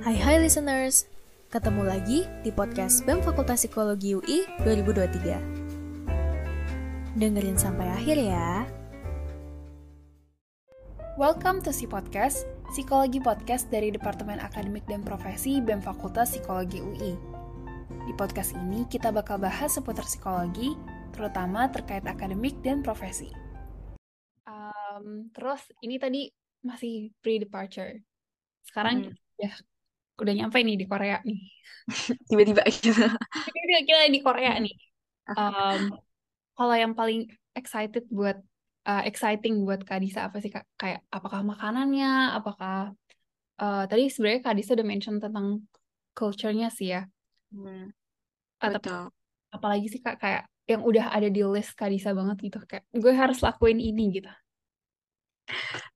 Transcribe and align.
Hai 0.00 0.16
hai 0.16 0.40
listeners, 0.40 1.04
ketemu 1.52 1.84
lagi 1.84 2.24
di 2.40 2.48
podcast 2.48 3.04
BEM 3.04 3.20
Fakultas 3.20 3.60
Psikologi 3.60 4.16
UI 4.16 4.48
2023. 4.64 7.20
Dengerin 7.20 7.60
sampai 7.60 7.92
akhir 7.92 8.16
ya. 8.16 8.64
Welcome 11.20 11.60
to 11.60 11.68
Si 11.68 11.84
Podcast, 11.84 12.48
Psikologi 12.72 13.20
Podcast 13.20 13.68
dari 13.68 13.92
Departemen 13.92 14.40
Akademik 14.40 14.88
dan 14.88 15.04
Profesi 15.04 15.60
BEM 15.60 15.84
Fakultas 15.84 16.32
Psikologi 16.32 16.80
UI. 16.80 17.12
Di 18.08 18.16
podcast 18.16 18.56
ini 18.56 18.88
kita 18.88 19.12
bakal 19.12 19.36
bahas 19.36 19.76
seputar 19.76 20.08
psikologi, 20.08 20.80
terutama 21.12 21.68
terkait 21.68 22.08
akademik 22.08 22.56
dan 22.64 22.80
profesi. 22.80 23.28
Um, 24.48 25.28
terus 25.36 25.60
ini 25.84 26.00
tadi 26.00 26.32
masih 26.64 27.12
pre-departure. 27.20 28.00
Sekarang 28.64 29.12
Hmm. 29.12 29.36
ya 29.36 29.52
udah 30.20 30.34
nyampe 30.36 30.60
nih 30.60 30.76
di 30.76 30.86
Korea 30.86 31.18
nih. 31.24 31.40
tiba-tiba 32.28 32.62
gitu. 32.68 33.04
Kita 33.50 34.06
di 34.12 34.20
Korea 34.20 34.54
nih. 34.60 34.76
Um, 35.30 35.96
kalau 36.54 36.74
yang 36.76 36.92
paling 36.92 37.30
excited 37.56 38.06
buat 38.12 38.38
uh, 38.86 39.02
exciting 39.08 39.64
buat 39.64 39.82
Kak 39.82 40.00
Disa 40.02 40.28
apa 40.28 40.38
sih 40.38 40.52
Kak? 40.52 40.66
Kayak 40.76 41.02
apakah 41.10 41.40
makanannya, 41.42 42.36
apakah 42.36 42.92
uh, 43.60 43.84
tadi 43.88 44.08
sebenarnya 44.12 44.40
Kak 44.44 44.54
Disa 44.56 44.76
udah 44.76 44.86
mention 44.86 45.16
tentang 45.18 45.64
culture-nya 46.14 46.68
sih 46.68 46.92
ya. 46.94 47.06
Hmm, 47.50 47.90
tapi 48.60 48.78
betul. 48.78 49.10
apalagi 49.50 49.86
sih 49.90 50.00
Kak 50.02 50.20
kayak 50.22 50.46
yang 50.70 50.86
udah 50.86 51.10
ada 51.10 51.26
di 51.26 51.42
list 51.42 51.74
Kak 51.74 51.90
Disa 51.90 52.14
banget 52.14 52.38
gitu 52.46 52.58
kayak 52.62 52.86
gue 52.94 53.12
harus 53.14 53.42
lakuin 53.42 53.82
ini 53.82 54.22
gitu. 54.22 54.30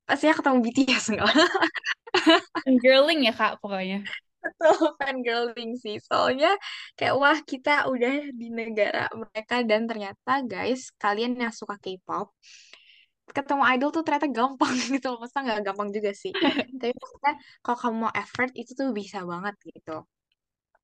Pasti 0.05 0.29
ketemu 0.29 0.59
BTS 0.61 1.05
enggak? 1.13 1.33
Girling 2.83 3.21
ya 3.27 3.33
Kak 3.33 3.61
pokoknya. 3.61 4.05
Betul, 4.45 4.93
fangirling 5.01 5.73
sih. 5.81 5.97
Soalnya 6.05 6.53
kayak 6.97 7.15
wah 7.17 7.39
kita 7.41 7.89
udah 7.89 8.29
di 8.29 8.53
negara 8.53 9.09
mereka 9.17 9.65
dan 9.65 9.89
ternyata 9.89 10.45
guys, 10.45 10.93
kalian 11.01 11.33
yang 11.41 11.53
suka 11.53 11.81
K-pop, 11.81 12.29
ketemu 13.33 13.63
idol 13.73 13.89
tuh 13.89 14.03
ternyata 14.05 14.29
gampang 14.29 14.75
gitu. 14.95 15.17
Masa 15.17 15.41
nggak 15.41 15.61
gampang 15.65 15.89
juga 15.97 16.13
sih. 16.13 16.33
Tapi 16.81 16.93
maksudnya 16.93 17.33
kalau 17.65 17.79
kamu 17.81 17.97
mau 18.05 18.13
effort 18.13 18.51
itu 18.53 18.71
tuh 18.77 18.93
bisa 18.93 19.25
banget 19.25 19.55
gitu. 19.65 20.05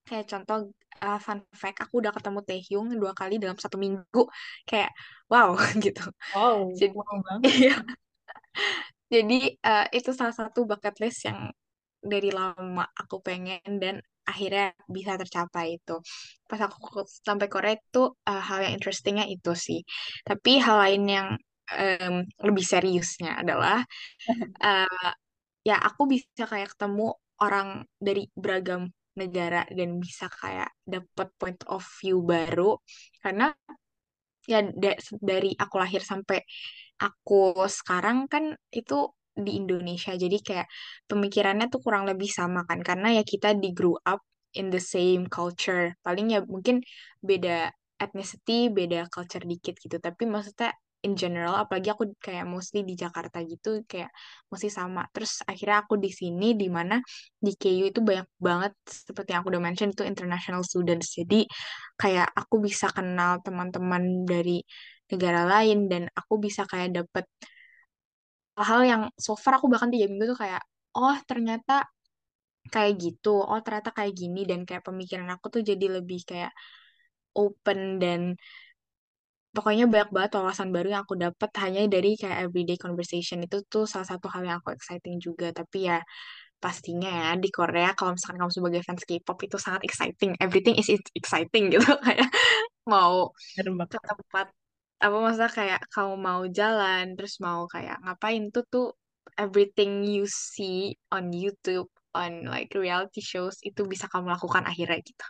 Kayak 0.08 0.24
contoh 0.32 0.58
uh, 1.04 1.18
fun 1.20 1.38
fact, 1.52 1.84
aku 1.84 2.00
udah 2.00 2.10
ketemu 2.16 2.38
Taehyung 2.42 2.86
dua 2.96 3.12
kali 3.12 3.36
dalam 3.36 3.60
satu 3.60 3.76
minggu. 3.76 4.22
Kayak 4.64 4.90
wow 5.28 5.52
gitu. 5.84 6.02
Wow, 6.32 6.72
Jadi 6.72 6.92
wow 6.96 7.16
banget. 7.28 7.52
iya. 7.52 7.76
Jadi 9.14 9.34
eh, 9.58 9.84
itu 9.96 10.10
salah 10.18 10.34
satu 10.40 10.60
bucket 10.70 10.94
list 11.02 11.20
yang 11.28 11.40
dari 12.12 12.30
lama 12.32 12.84
aku 13.00 13.16
pengen 13.26 13.60
dan 13.82 13.96
akhirnya 14.30 14.72
bisa 14.96 15.12
tercapai 15.20 15.66
itu. 15.78 15.92
Pas 16.48 16.60
aku 16.66 17.04
sampai 17.28 17.46
Korea 17.52 17.74
itu 17.78 18.00
eh, 18.28 18.42
hal 18.48 18.58
yang 18.64 18.72
interestingnya 18.78 19.26
itu 19.34 19.50
sih. 19.66 19.80
Tapi 20.28 20.50
hal 20.66 20.76
lain 20.84 21.02
yang 21.16 21.28
em, 21.74 22.14
lebih 22.46 22.64
seriusnya 22.72 23.30
adalah 23.42 23.82
eh, 24.66 25.10
ya 25.68 25.76
aku 25.88 26.02
bisa 26.12 26.44
kayak 26.50 26.68
ketemu 26.76 27.06
orang 27.44 27.68
dari 28.00 28.28
beragam 28.36 28.82
negara 29.20 29.66
dan 29.78 29.98
bisa 30.00 30.26
kayak 30.40 30.70
dapet 30.86 31.28
point 31.40 31.60
of 31.68 31.82
view 32.00 32.22
baru 32.24 32.78
karena 33.22 33.52
ya 34.48 34.58
da- 34.82 34.98
dari 35.20 35.52
aku 35.62 35.74
lahir 35.82 36.02
sampai 36.04 36.38
aku 37.02 37.34
sekarang 37.78 38.26
kan 38.32 38.44
itu 38.72 38.94
di 39.44 39.50
Indonesia. 39.60 40.12
Jadi 40.16 40.36
kayak 40.46 40.66
pemikirannya 41.10 41.66
tuh 41.72 41.80
kurang 41.84 42.04
lebih 42.10 42.28
sama 42.30 42.60
kan. 42.68 42.80
Karena 42.84 43.08
ya 43.16 43.22
kita 43.32 43.56
di 43.62 43.68
grow 43.76 43.96
up 44.04 44.20
in 44.58 44.68
the 44.74 44.80
same 44.82 45.26
culture. 45.30 45.94
Paling 46.04 46.26
ya 46.34 46.40
mungkin 46.44 46.82
beda 47.24 47.70
ethnicity 48.00 48.68
beda 48.72 49.08
culture 49.14 49.44
dikit 49.44 49.74
gitu. 49.80 49.96
Tapi 50.00 50.22
maksudnya 50.28 50.70
in 51.06 51.16
general 51.16 51.56
apalagi 51.56 51.88
aku 51.94 52.12
kayak 52.20 52.44
mostly 52.44 52.84
di 52.84 52.92
Jakarta 52.92 53.40
gitu 53.44 53.80
kayak 53.88 54.12
mesti 54.52 54.68
sama. 54.68 55.08
Terus 55.14 55.40
akhirnya 55.48 55.76
aku 55.84 55.94
di 55.96 56.10
sini 56.12 56.52
di 56.60 56.68
mana 56.68 57.00
di 57.40 57.52
KU 57.56 57.84
itu 57.88 58.00
banyak 58.04 58.28
banget 58.36 58.72
seperti 58.84 59.32
yang 59.32 59.40
aku 59.42 59.50
udah 59.54 59.64
mention 59.64 59.88
itu 59.94 60.04
international 60.04 60.60
students. 60.66 61.16
Jadi 61.16 61.48
kayak 61.96 62.28
aku 62.36 62.60
bisa 62.60 62.92
kenal 62.92 63.40
teman-teman 63.40 64.28
dari 64.28 64.60
negara 65.10 65.42
lain 65.48 65.88
dan 65.90 66.02
aku 66.14 66.38
bisa 66.38 66.62
kayak 66.68 66.94
dapet 67.02 67.24
hal-hal 68.60 68.82
yang 68.84 69.02
so 69.16 69.32
far 69.40 69.56
aku 69.56 69.66
bahkan 69.72 69.88
tiga 69.88 70.06
minggu 70.10 70.36
tuh 70.36 70.38
kayak 70.44 70.60
oh 71.00 71.16
ternyata 71.24 71.88
kayak 72.68 72.92
gitu 73.00 73.40
oh 73.40 73.58
ternyata 73.64 73.90
kayak 73.96 74.12
gini. 74.12 74.44
Dan 74.44 74.68
kayak 74.68 74.84
pemikiran 74.84 75.28
aku 75.34 75.46
tuh 75.48 75.62
jadi 75.64 75.86
lebih 76.00 76.20
kayak 76.28 76.52
open 77.36 78.02
dan 78.02 78.20
pokoknya 79.54 79.84
banyak 79.92 80.10
banget 80.14 80.30
wawasan 80.38 80.68
baru 80.74 80.88
yang 80.94 81.02
aku 81.06 81.16
dapat 81.18 81.50
hanya 81.62 81.80
dari 81.90 82.14
kayak 82.20 82.38
everyday 82.46 82.78
conversation 82.78 83.42
itu 83.46 83.56
tuh 83.72 83.84
salah 83.90 84.06
satu 84.06 84.26
hal 84.32 84.42
yang 84.46 84.56
aku 84.62 84.70
exciting 84.76 85.16
juga. 85.18 85.50
Tapi 85.50 85.90
ya 85.90 85.98
pastinya 86.60 87.08
ya 87.10 87.28
di 87.40 87.48
Korea 87.48 87.96
kalau 87.96 88.14
misalkan 88.14 88.38
kamu 88.44 88.52
sebagai 88.52 88.80
fans 88.86 89.02
K-pop 89.08 89.38
itu 89.46 89.56
sangat 89.58 89.82
exciting. 89.88 90.30
Everything 90.38 90.76
is 90.78 90.88
exciting 91.16 91.72
gitu. 91.74 91.86
Kayak 92.06 92.28
mau 92.86 93.30
ke 93.56 93.98
tempat 94.02 94.46
apa 95.00 95.16
maksudnya 95.16 95.48
kayak 95.48 95.80
kamu 95.96 96.14
mau 96.20 96.42
jalan 96.44 97.16
terus 97.16 97.40
mau 97.40 97.64
kayak 97.64 97.96
ngapain 98.04 98.52
tuh 98.52 98.64
tuh 98.68 98.86
everything 99.40 100.04
you 100.04 100.28
see 100.28 100.92
on 101.08 101.32
YouTube 101.32 101.88
on 102.12 102.44
like 102.44 102.68
reality 102.76 103.24
shows 103.24 103.56
itu 103.64 103.80
bisa 103.88 104.12
kamu 104.12 104.28
lakukan 104.28 104.68
akhirnya 104.68 105.00
gitu 105.00 105.26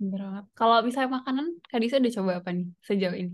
Bener 0.00 0.20
banget. 0.26 0.44
Kalau 0.58 0.76
misalnya 0.86 1.10
makanan, 1.18 1.46
Kak 1.70 1.78
Disa 1.82 1.96
udah 2.02 2.12
coba 2.16 2.32
apa 2.40 2.50
nih 2.56 2.66
sejauh 2.86 3.16
ini? 3.22 3.32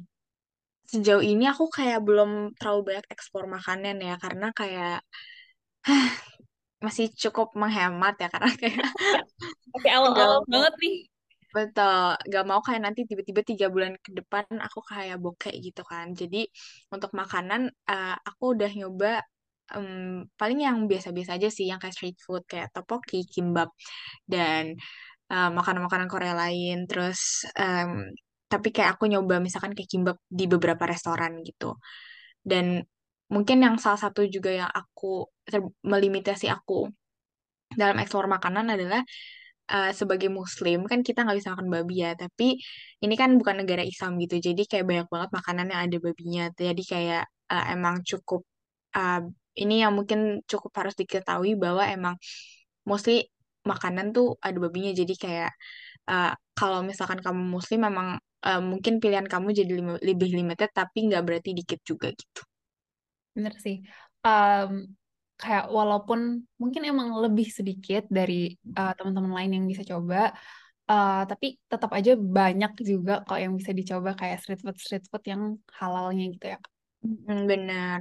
sejauh 0.91 1.23
ini 1.31 1.45
aku 1.53 1.65
kayak 1.77 1.99
belum 2.07 2.31
terlalu 2.59 2.81
banyak 2.89 3.07
ekspor 3.15 3.45
makanan 3.57 3.97
ya 4.09 4.15
karena 4.25 4.47
kayak 4.59 4.95
masih 6.87 7.07
cukup 7.23 7.49
menghemat 7.63 8.15
ya 8.23 8.29
karena 8.35 8.51
kayak 8.61 8.85
Tapi 9.75 9.89
awal-awal 9.97 10.41
banget 10.51 10.75
nih. 10.83 10.97
betul 11.51 12.15
gak 12.31 12.45
mau 12.47 12.61
kayak 12.63 12.83
nanti 12.87 13.01
tiba-tiba 13.11 13.43
tiga 13.43 13.67
bulan 13.75 13.93
ke 14.05 14.11
depan 14.19 14.47
aku 14.67 14.81
kayak 14.87 15.19
bokeh 15.19 15.51
gitu 15.67 15.83
kan 15.83 16.07
jadi 16.15 16.47
untuk 16.95 17.11
makanan 17.11 17.61
eh, 17.91 18.15
aku 18.29 18.55
udah 18.55 18.71
nyoba 18.79 19.19
em, 19.75 20.31
paling 20.39 20.59
yang 20.67 20.79
biasa-biasa 20.91 21.31
aja 21.39 21.49
sih 21.51 21.67
yang 21.71 21.79
kayak 21.83 21.95
street 21.99 22.19
food 22.23 22.43
kayak 22.51 22.71
tteokbokki, 22.71 23.27
kimbap 23.35 23.71
dan 24.31 24.79
eh, 25.33 25.51
makanan-makanan 25.59 26.09
Korea 26.13 26.35
lain 26.43 26.77
terus 26.91 27.21
em, 27.61 27.91
tapi 28.51 28.69
kayak 28.75 28.91
aku 28.99 29.05
nyoba 29.13 29.35
misalkan 29.47 29.73
kayak 29.77 29.91
kimbap 29.93 30.17
di 30.27 30.45
beberapa 30.51 30.85
restoran 30.93 31.33
gitu. 31.47 31.79
Dan 32.51 32.83
mungkin 33.35 33.59
yang 33.67 33.77
salah 33.83 34.01
satu 34.05 34.21
juga 34.27 34.51
yang 34.51 34.71
aku 34.71 35.29
ter- 35.47 35.75
melimitasi 35.87 36.47
aku 36.51 36.91
dalam 37.71 37.97
eksplor 38.03 38.27
makanan 38.27 38.67
adalah 38.75 39.01
eh, 39.73 39.91
sebagai 39.97 40.31
Muslim 40.33 40.87
kan 40.91 41.01
kita 41.07 41.25
nggak 41.25 41.39
bisa 41.41 41.51
makan 41.55 41.69
babi 41.75 41.95
ya 42.05 42.11
tapi 42.19 42.59
ini 43.05 43.15
kan 43.21 43.31
bukan 43.41 43.57
negara 43.65 43.83
Islam 43.87 44.19
gitu 44.23 44.37
jadi 44.43 44.63
kayak 44.71 44.85
banyak 44.91 45.09
banget 45.13 45.31
makanan 45.39 45.67
yang 45.73 45.81
ada 45.87 45.97
babinya. 46.07 46.45
Jadi 46.55 46.83
kayak 46.93 47.23
eh, 47.53 47.65
emang 47.75 47.97
cukup 48.11 48.43
eh, 48.99 49.21
ini 49.63 49.75
yang 49.85 49.93
mungkin 49.99 50.21
cukup 50.51 50.73
harus 50.81 50.95
diketahui 51.01 51.53
bahwa 51.59 51.85
emang 51.89 52.15
mostly 52.89 53.29
makanan 53.71 54.07
tuh 54.17 54.27
ada 54.47 54.57
babinya 54.65 54.91
jadi 55.01 55.15
kayak 55.25 55.51
eh, 56.11 56.31
kalau 56.59 56.79
misalkan 56.91 57.21
kamu 57.25 57.43
Muslim 57.57 57.81
memang 57.89 58.09
eh, 58.47 58.61
mungkin 58.71 58.95
pilihan 59.03 59.29
kamu 59.33 59.49
jadi 59.61 59.73
lim- 59.79 60.03
lebih 60.09 60.31
limited 60.39 60.71
tapi 60.77 60.99
nggak 61.09 61.23
berarti 61.27 61.51
dikit 61.59 61.81
juga 61.91 62.09
gitu 62.15 62.41
Bener 63.37 63.55
sih. 63.65 63.77
Em, 64.27 64.73
kayak 65.41 65.65
walaupun 65.79 66.21
mungkin 66.61 66.83
emang 66.91 67.09
lebih 67.25 67.47
sedikit 67.59 68.03
dari 68.19 68.35
uh, 68.79 68.93
teman-teman 68.97 69.33
lain 69.39 69.51
yang 69.57 69.65
bisa 69.73 69.85
coba, 69.93 70.17
uh, 70.91 71.15
tapi 71.31 71.47
tetap 71.71 71.91
aja 71.99 72.11
banyak 72.39 72.71
juga 72.91 73.13
kok 73.27 73.39
yang 73.45 73.55
bisa 73.61 73.73
dicoba 73.79 74.11
kayak 74.21 74.37
street 74.43 74.61
food 74.65 74.77
street 74.85 75.05
food 75.11 75.25
yang 75.33 75.43
halalnya 75.81 76.25
gitu 76.35 76.47
ya. 76.55 76.59
Hmm, 77.03 77.41
benar 77.51 78.01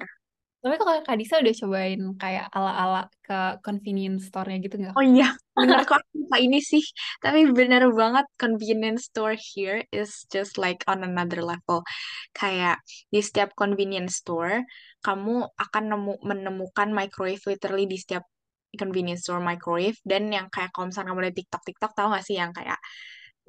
Tapi 0.60 0.76
kalau 0.76 1.00
Kak 1.08 1.16
Disa 1.16 1.40
udah 1.40 1.56
cobain 1.56 2.02
kayak 2.20 2.46
ala-ala 2.52 3.08
ke 3.24 3.40
convenience 3.64 4.28
store-nya 4.28 4.60
gitu 4.60 4.76
nggak? 4.76 4.96
Oh 5.00 5.06
iya, 5.06 5.32
bener 5.56 5.88
kok 5.88 6.04
lupa 6.12 6.36
ini 6.36 6.60
sih. 6.60 6.84
Tapi 7.24 7.48
bener 7.56 7.88
banget 7.96 8.28
convenience 8.36 9.08
store 9.08 9.40
here 9.40 9.88
is 9.96 10.28
just 10.28 10.60
like 10.60 10.84
on 10.92 11.08
another 11.08 11.40
level. 11.40 11.88
Kayak 12.36 12.84
di 13.08 13.24
setiap 13.24 13.56
convenience 13.56 14.20
store, 14.20 14.68
kamu 15.00 15.48
akan 15.56 15.84
nemu 15.96 16.14
menemukan 16.28 16.92
microwave 16.92 17.44
literally 17.48 17.88
di 17.88 17.96
setiap 17.96 18.28
convenience 18.76 19.26
store 19.26 19.42
microwave 19.42 19.98
dan 20.04 20.30
yang 20.30 20.52
kayak 20.52 20.70
kalau 20.76 20.92
misalnya 20.92 21.16
kamu 21.16 21.22
lihat 21.26 21.38
TikTok 21.40 21.64
TikTok 21.66 21.92
tahu 21.98 22.08
gak 22.14 22.22
sih 22.22 22.38
yang 22.38 22.54
kayak 22.54 22.78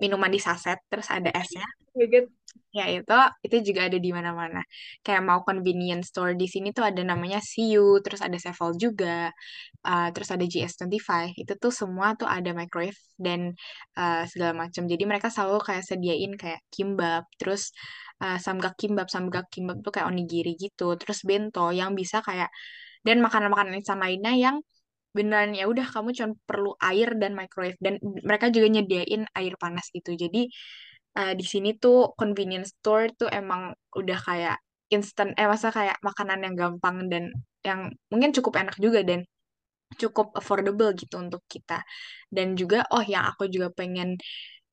minuman 0.00 0.32
di 0.32 0.41
saset 0.41 0.81
terus 0.88 1.06
ada 1.12 1.29
esnya. 1.31 1.64
Oh 1.93 2.00
my 2.00 2.08
God. 2.08 2.26
ya 2.75 2.87
itu 2.91 3.19
itu 3.47 3.56
juga 3.70 3.87
ada 3.87 3.99
di 3.99 4.11
mana-mana. 4.11 4.62
Kayak 5.06 5.23
mau 5.26 5.41
convenience 5.47 6.11
store 6.11 6.35
di 6.35 6.47
sini 6.50 6.75
tuh 6.75 6.87
ada 6.87 7.02
namanya 7.02 7.38
CU 7.43 7.99
terus 8.02 8.23
ada 8.23 8.35
Sevel 8.38 8.75
juga 8.79 9.31
uh, 9.87 10.08
terus 10.14 10.29
ada 10.35 10.43
GS25 10.47 11.35
itu 11.38 11.52
tuh 11.62 11.73
semua 11.75 12.14
tuh 12.19 12.26
ada 12.26 12.50
microwave 12.55 12.99
dan 13.19 13.55
uh, 13.99 14.25
segala 14.26 14.67
macam. 14.67 14.87
Jadi 14.87 15.02
mereka 15.06 15.29
selalu 15.31 15.62
kayak 15.62 15.85
sediain 15.87 16.32
kayak 16.35 16.61
kimbap 16.75 17.26
terus 17.38 17.70
uh, 18.23 18.38
samgak 18.43 18.75
kimbap. 18.81 19.06
Samgak 19.11 19.46
kimbap 19.53 19.79
tuh 19.85 19.93
kayak 19.94 20.11
onigiri 20.11 20.55
gitu. 20.58 20.94
Terus 20.99 21.23
bento 21.26 21.70
yang 21.70 21.94
bisa 21.94 22.23
kayak 22.23 22.50
dan 23.06 23.19
makanan-makanan 23.25 23.79
instan 23.81 23.99
lainnya 24.03 24.35
yang 24.37 24.56
beneran 25.16 25.52
ya 25.58 25.64
udah 25.66 25.86
kamu 25.90 26.14
cuma 26.16 26.30
perlu 26.48 26.72
air 26.80 27.08
dan 27.20 27.32
microwave. 27.34 27.78
Dan 27.82 27.98
mereka 28.24 28.48
juga 28.54 28.66
nyediain 28.70 29.22
air 29.36 29.54
panas 29.60 29.86
gitu. 29.90 30.14
Jadi 30.14 30.50
uh, 31.18 31.32
di 31.34 31.44
sini 31.46 31.76
tuh 31.78 32.14
convenience 32.14 32.76
store 32.78 33.12
tuh 33.18 33.28
emang 33.30 33.74
udah 33.96 34.18
kayak 34.18 34.56
instant 34.90 35.34
eh 35.38 35.46
masa 35.46 35.70
kayak 35.70 35.96
makanan 36.02 36.42
yang 36.46 36.54
gampang 36.58 37.06
dan 37.06 37.30
yang 37.62 37.94
mungkin 38.10 38.30
cukup 38.34 38.58
enak 38.58 38.76
juga 38.82 39.06
dan 39.06 39.22
cukup 39.98 40.34
affordable 40.38 40.90
gitu 40.94 41.18
untuk 41.18 41.42
kita. 41.50 41.82
Dan 42.30 42.54
juga 42.54 42.86
oh 42.94 43.02
yang 43.02 43.26
aku 43.30 43.50
juga 43.50 43.70
pengen 43.74 44.18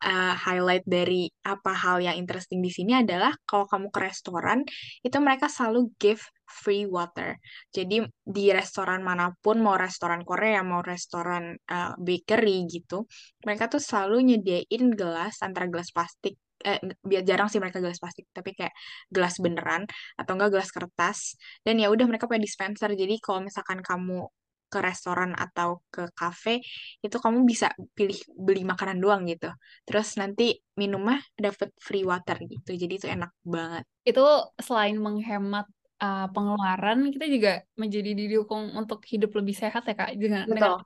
uh, 0.03 0.35
highlight 0.37 0.85
dari 0.85 1.29
apa 1.45 1.73
hal 1.73 2.01
yang 2.03 2.15
interesting 2.19 2.61
di 2.61 2.69
sini 2.69 3.01
adalah 3.01 3.33
kalau 3.47 3.65
kamu 3.65 3.87
ke 3.89 3.99
restoran 4.03 4.61
itu 5.01 5.17
mereka 5.17 5.49
selalu 5.49 5.89
give 5.97 6.21
free 6.47 6.87
water. 6.87 7.35
Jadi 7.75 8.07
di 8.23 8.45
restoran 8.55 9.03
mana 9.03 9.35
pun 9.43 9.59
mau 9.59 9.75
restoran 9.75 10.23
Korea 10.23 10.63
mau 10.63 10.79
restoran 10.79 11.59
uh, 11.67 11.91
bakery 11.99 12.65
gitu, 12.71 13.03
mereka 13.43 13.67
tuh 13.67 13.83
selalu 13.83 14.33
nyediain 14.33 14.83
gelas 14.95 15.43
antara 15.43 15.67
gelas 15.67 15.91
plastik 15.91 16.39
eh 16.57 16.81
biar 17.05 17.21
jarang 17.21 17.47
sih 17.53 17.61
mereka 17.61 17.77
gelas 17.77 18.01
plastik 18.01 18.25
tapi 18.33 18.57
kayak 18.57 18.73
gelas 19.13 19.37
beneran 19.37 19.85
atau 20.17 20.31
enggak 20.33 20.57
gelas 20.57 20.73
kertas 20.73 21.37
dan 21.61 21.77
ya 21.77 21.93
udah 21.93 22.09
mereka 22.09 22.25
punya 22.25 22.41
dispenser 22.41 22.89
jadi 22.97 23.13
kalau 23.21 23.45
misalkan 23.45 23.77
kamu 23.85 24.25
ke 24.67 24.79
restoran 24.83 25.31
atau 25.33 25.81
ke 25.87 26.11
kafe 26.11 26.59
itu 26.99 27.17
kamu 27.17 27.47
bisa 27.47 27.71
pilih 27.95 28.19
beli 28.35 28.67
makanan 28.67 28.99
doang 28.99 29.23
gitu. 29.25 29.47
Terus 29.87 30.19
nanti 30.19 30.59
minumnya 30.75 31.23
dapet 31.39 31.71
free 31.79 32.03
water 32.03 32.37
gitu 32.43 32.75
jadi 32.75 32.93
itu 32.99 33.07
enak 33.07 33.31
banget. 33.47 33.83
Itu 34.03 34.23
selain 34.59 34.99
menghemat 34.99 35.67
uh, 36.01 36.27
pengeluaran, 36.31 37.09
kita 37.13 37.25
juga 37.27 37.51
menjadi 37.77 38.11
didukung 38.13 38.73
untuk 38.77 39.01
hidup 39.07 39.33
lebih 39.33 39.55
sehat 39.57 39.85
ya 39.85 39.95
Kak, 39.97 40.13
dengan 40.17 40.45
dengan 40.45 40.77
betul. 40.77 40.79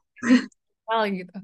hal 0.92 1.02
gitu. 1.08 1.38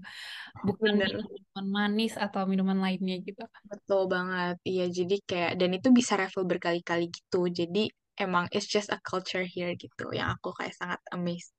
Bukan 0.68 0.92
bener. 1.00 1.12
minuman 1.24 1.68
manis 1.72 2.14
atau 2.20 2.44
minuman 2.44 2.80
lainnya 2.80 3.16
gitu. 3.24 3.44
betul 3.68 4.12
banget. 4.12 4.60
Iya 4.68 4.86
jadi 4.92 5.16
kayak 5.24 5.52
dan 5.60 5.72
itu 5.76 5.88
bisa 5.96 6.20
refill 6.20 6.48
berkali-kali 6.48 7.08
gitu. 7.12 7.48
Jadi 7.48 7.88
emang 8.18 8.50
it's 8.52 8.68
just 8.68 8.90
a 8.90 9.00
culture 9.06 9.46
here 9.46 9.72
gitu 9.78 10.10
yang 10.12 10.34
aku 10.36 10.52
kayak 10.58 10.74
sangat 10.74 11.00
amazed 11.14 11.54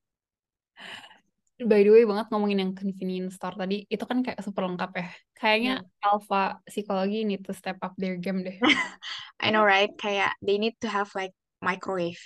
By 1.59 1.83
the 1.83 1.91
way 1.91 2.07
banget 2.07 2.31
ngomongin 2.31 2.59
yang 2.63 2.73
convenience 2.79 3.35
store 3.35 3.59
tadi, 3.59 3.83
itu 3.91 4.05
kan 4.07 4.23
kayak 4.23 4.39
super 4.47 4.63
lengkap 4.63 4.91
ya. 4.95 5.07
Kayaknya 5.35 5.73
Hmm. 5.83 6.07
alpha 6.07 6.63
psikologi 6.71 7.27
need 7.27 7.43
to 7.43 7.51
step 7.51 7.83
up 7.83 7.99
their 7.99 8.15
game 8.15 8.47
deh. 8.47 8.63
I 9.43 9.51
know 9.51 9.67
right 9.67 9.91
kayak 9.99 10.39
they 10.39 10.63
need 10.63 10.79
to 10.83 10.89
have 10.89 11.11
like 11.19 11.35
microwave 11.59 12.19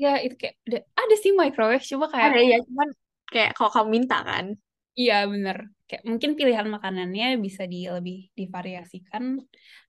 Ya 0.00 0.16
itu 0.24 0.34
kayak 0.40 0.56
ada, 0.66 0.78
ada 0.96 1.14
sih 1.22 1.30
microwave, 1.36 1.84
coba 1.84 2.06
kayak 2.08 2.26
ada 2.34 2.40
ya 2.40 2.58
cuman 2.66 2.88
kayak 3.30 3.50
kalau 3.54 3.70
kamu 3.70 3.88
minta 4.00 4.16
kan 4.26 4.46
iya 4.98 5.14
bener. 5.32 5.56
Kayak 5.86 6.02
mungkin 6.10 6.30
pilihan 6.38 6.66
makanannya 6.74 7.26
bisa 7.46 7.62
di 7.72 7.76
lebih 7.90 8.16
divariasikan 8.38 9.24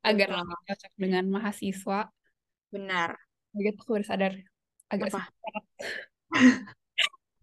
agar 0.07 0.27
lebih 0.37 0.57
cocok 0.67 0.91
dengan 0.97 1.23
mahasiswa. 1.35 1.97
benar 2.71 3.17
Begitu 3.55 3.77
aku 3.81 3.91
baru 3.95 4.05
sadar 4.07 4.33
agak 4.91 5.07
apa 5.11 5.19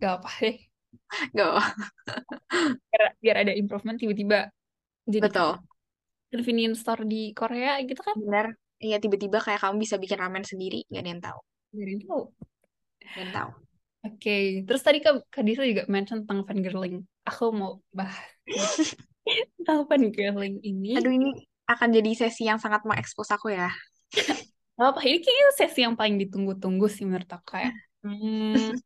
gak 0.03 0.13
apa 0.23 0.31
deh. 0.43 0.68
Gak 1.37 1.75
Biar, 2.93 3.05
biar 3.23 3.37
ada 3.45 3.53
improvement 3.55 3.97
tiba-tiba 4.01 4.49
jadi 5.09 5.25
betul 5.25 5.59
convenience 6.33 6.85
store 6.85 7.03
di 7.09 7.33
Korea 7.33 7.81
gitu 7.85 8.01
kan. 8.05 8.17
benar 8.21 8.47
iya 8.85 8.97
tiba-tiba 9.03 9.39
kayak 9.41 9.61
kamu 9.65 9.77
bisa 9.85 9.97
bikin 10.03 10.19
ramen 10.21 10.45
sendiri 10.45 10.85
gak 10.93 11.01
ada 11.03 11.11
yang 11.13 11.23
tahu 11.25 11.39
Dari 11.73 11.95
tahu. 12.05 12.23
gak 13.01 13.11
ada 13.13 13.21
yang 13.25 13.33
tahu 13.35 13.51
Oke, 13.99 14.63
terus 14.63 14.79
tadi 14.87 15.03
Kak, 15.03 15.27
Kak 15.27 15.43
Disa 15.43 15.67
juga 15.67 15.83
mention 15.91 16.23
tentang 16.23 16.47
fangirling. 16.47 17.03
Aku 17.27 17.51
mau 17.51 17.83
bahas 17.91 18.15
tentang 19.59 19.85
fangirling 19.91 20.63
ini. 20.63 20.95
aduh 20.97 21.13
ini 21.13 21.29
akan 21.67 21.89
jadi 21.93 22.11
sesi 22.15 22.47
yang 22.49 22.63
sangat 22.63 22.87
mengekspos 22.87 23.29
aku 23.35 23.53
ya 23.53 23.69
Gak 24.79 24.95
apa, 24.95 25.01
ini 25.03 25.19
kayaknya 25.19 25.47
sesi 25.59 25.81
yang 25.83 25.99
paling 25.99 26.17
ditunggu-tunggu 26.23 26.87
sih 26.87 27.03
menurut 27.03 27.27
aku 27.35 27.47
kayak. 27.59 27.75
Hmm, 28.07 28.79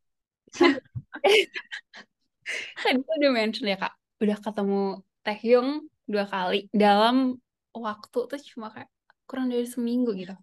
tadi 2.83 2.99
tuh 2.99 3.13
udah 3.19 3.31
mention 3.31 3.65
ya 3.69 3.77
Kak, 3.79 3.93
udah 4.19 4.37
ketemu 4.41 4.81
Taehyung 5.23 5.69
dua 6.03 6.25
kali 6.27 6.67
dalam 6.75 7.39
waktu 7.71 8.19
tuh 8.27 8.39
cuma 8.53 8.67
kayak 8.73 8.89
kurang 9.23 9.47
dari 9.47 9.65
seminggu 9.65 10.11
gitu. 10.19 10.35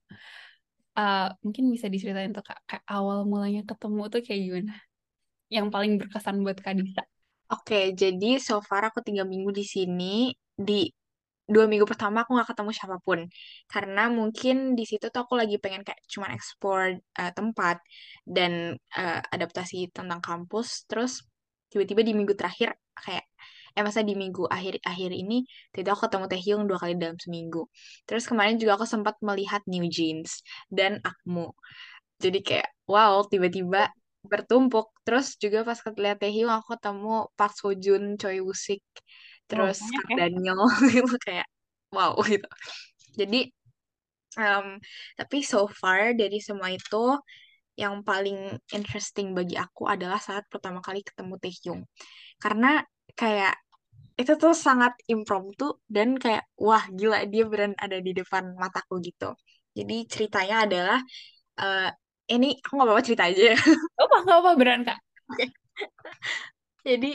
Eh, 0.97 1.29
mungkin 1.45 1.65
bisa 1.71 1.87
diceritain 1.87 2.33
tuh 2.35 2.45
Kak, 2.45 2.59
kayak 2.67 2.85
awal 2.89 3.29
mulanya 3.29 3.63
ketemu 3.63 4.03
tuh 4.11 4.21
kayak 4.25 4.41
gimana? 4.41 4.75
Yang 5.51 5.67
paling 5.75 5.93
berkesan 6.01 6.37
buat 6.43 6.59
Kak 6.59 6.75
Disa. 6.79 7.03
Oke, 7.51 7.95
jadi 7.99 8.39
so 8.39 8.63
far 8.63 8.87
aku 8.87 9.03
tiga 9.03 9.27
minggu 9.27 9.51
di 9.51 9.67
sini. 9.67 10.31
Di 10.55 10.87
dua 11.51 11.65
minggu 11.67 11.87
pertama 11.93 12.23
aku 12.23 12.31
nggak 12.39 12.49
ketemu 12.55 12.71
siapa 12.79 12.97
pun. 13.03 13.21
Karena 13.67 14.03
mungkin 14.09 14.79
di 14.79 14.85
situ 14.87 15.11
tuh 15.11 15.21
aku 15.27 15.35
lagi 15.41 15.57
pengen 15.59 15.83
kayak 15.87 16.01
cuman 16.07 16.31
explore 16.39 17.03
uh, 17.21 17.33
tempat 17.35 17.77
dan 18.23 18.79
uh, 18.95 19.21
adaptasi 19.35 19.91
tentang 19.91 20.23
kampus. 20.23 20.87
Terus 20.87 21.27
tiba-tiba 21.71 22.03
di 22.07 22.13
minggu 22.15 22.35
terakhir 22.39 22.75
kayak 22.95 23.27
eh 23.71 23.83
masa 23.87 24.03
di 24.03 24.19
minggu 24.19 24.51
akhir-akhir 24.51 25.11
ini 25.15 25.47
tiba 25.71 25.95
aku 25.95 26.11
ketemu 26.11 26.27
Taehyung 26.27 26.63
dua 26.67 26.79
kali 26.83 26.95
dalam 26.99 27.19
seminggu. 27.23 27.71
Terus 28.07 28.27
kemarin 28.27 28.59
juga 28.59 28.75
aku 28.79 28.87
sempat 28.87 29.15
melihat 29.23 29.63
New 29.71 29.87
Jeans 29.87 30.43
dan 30.71 30.99
Akmu. 31.07 31.55
Jadi 32.19 32.39
kayak 32.43 32.69
wow, 32.91 33.23
tiba-tiba 33.31 33.95
bertumpuk. 34.27 34.91
Terus 35.07 35.39
juga 35.39 35.63
pas 35.63 35.79
lihat 35.97 36.19
Taehyung 36.21 36.51
aku 36.51 36.75
ketemu 36.77 37.31
Park 37.39 37.53
Seo 37.57 37.73
Joon, 37.79 38.19
Choi 38.21 38.43
Woo 38.43 38.53
Sik, 38.53 38.83
terus 39.51 39.79
banyak 39.83 40.03
Kang 40.07 40.11
ya. 40.11 40.17
Daniel 40.19 40.61
itu 41.03 41.17
kayak 41.27 41.47
wow 41.91 42.15
gitu. 42.23 42.49
Jadi 43.19 43.51
em, 44.39 44.67
tapi 45.19 45.37
so 45.43 45.67
far 45.67 46.15
dari 46.15 46.39
semua 46.39 46.71
itu 46.71 47.19
yang 47.75 48.05
paling 48.05 48.61
interesting 48.77 49.33
bagi 49.33 49.57
aku 49.57 49.89
adalah 49.89 50.21
saat 50.21 50.45
pertama 50.53 50.79
kali 50.85 51.01
ketemu 51.03 51.35
Taehyung. 51.43 51.83
Karena 52.39 52.81
kayak 53.17 53.57
itu 54.21 54.33
tuh 54.37 54.53
sangat 54.53 54.93
impromptu 55.09 55.81
dan 55.89 56.15
kayak 56.21 56.45
wah 56.61 56.85
gila 56.93 57.25
dia 57.33 57.45
beneran 57.49 57.75
ada 57.81 57.99
di 57.99 58.13
depan 58.13 58.53
mataku 58.61 59.01
gitu. 59.01 59.33
Jadi 59.73 59.97
ceritanya 60.13 60.57
adalah 60.69 60.99
eh 61.61 61.91
ini 62.31 62.49
aku 62.63 62.73
nggak 62.77 62.89
apa-apa 62.89 63.03
cerita 63.07 63.25
aja 63.31 63.43
ya. 63.55 63.59
Gak 63.99 64.07
apa, 64.07 64.17
apa, 64.39 64.51
beneran 64.59 64.83
Kak. 64.87 64.99
Oke. 65.33 65.47
Jadi 66.85 67.13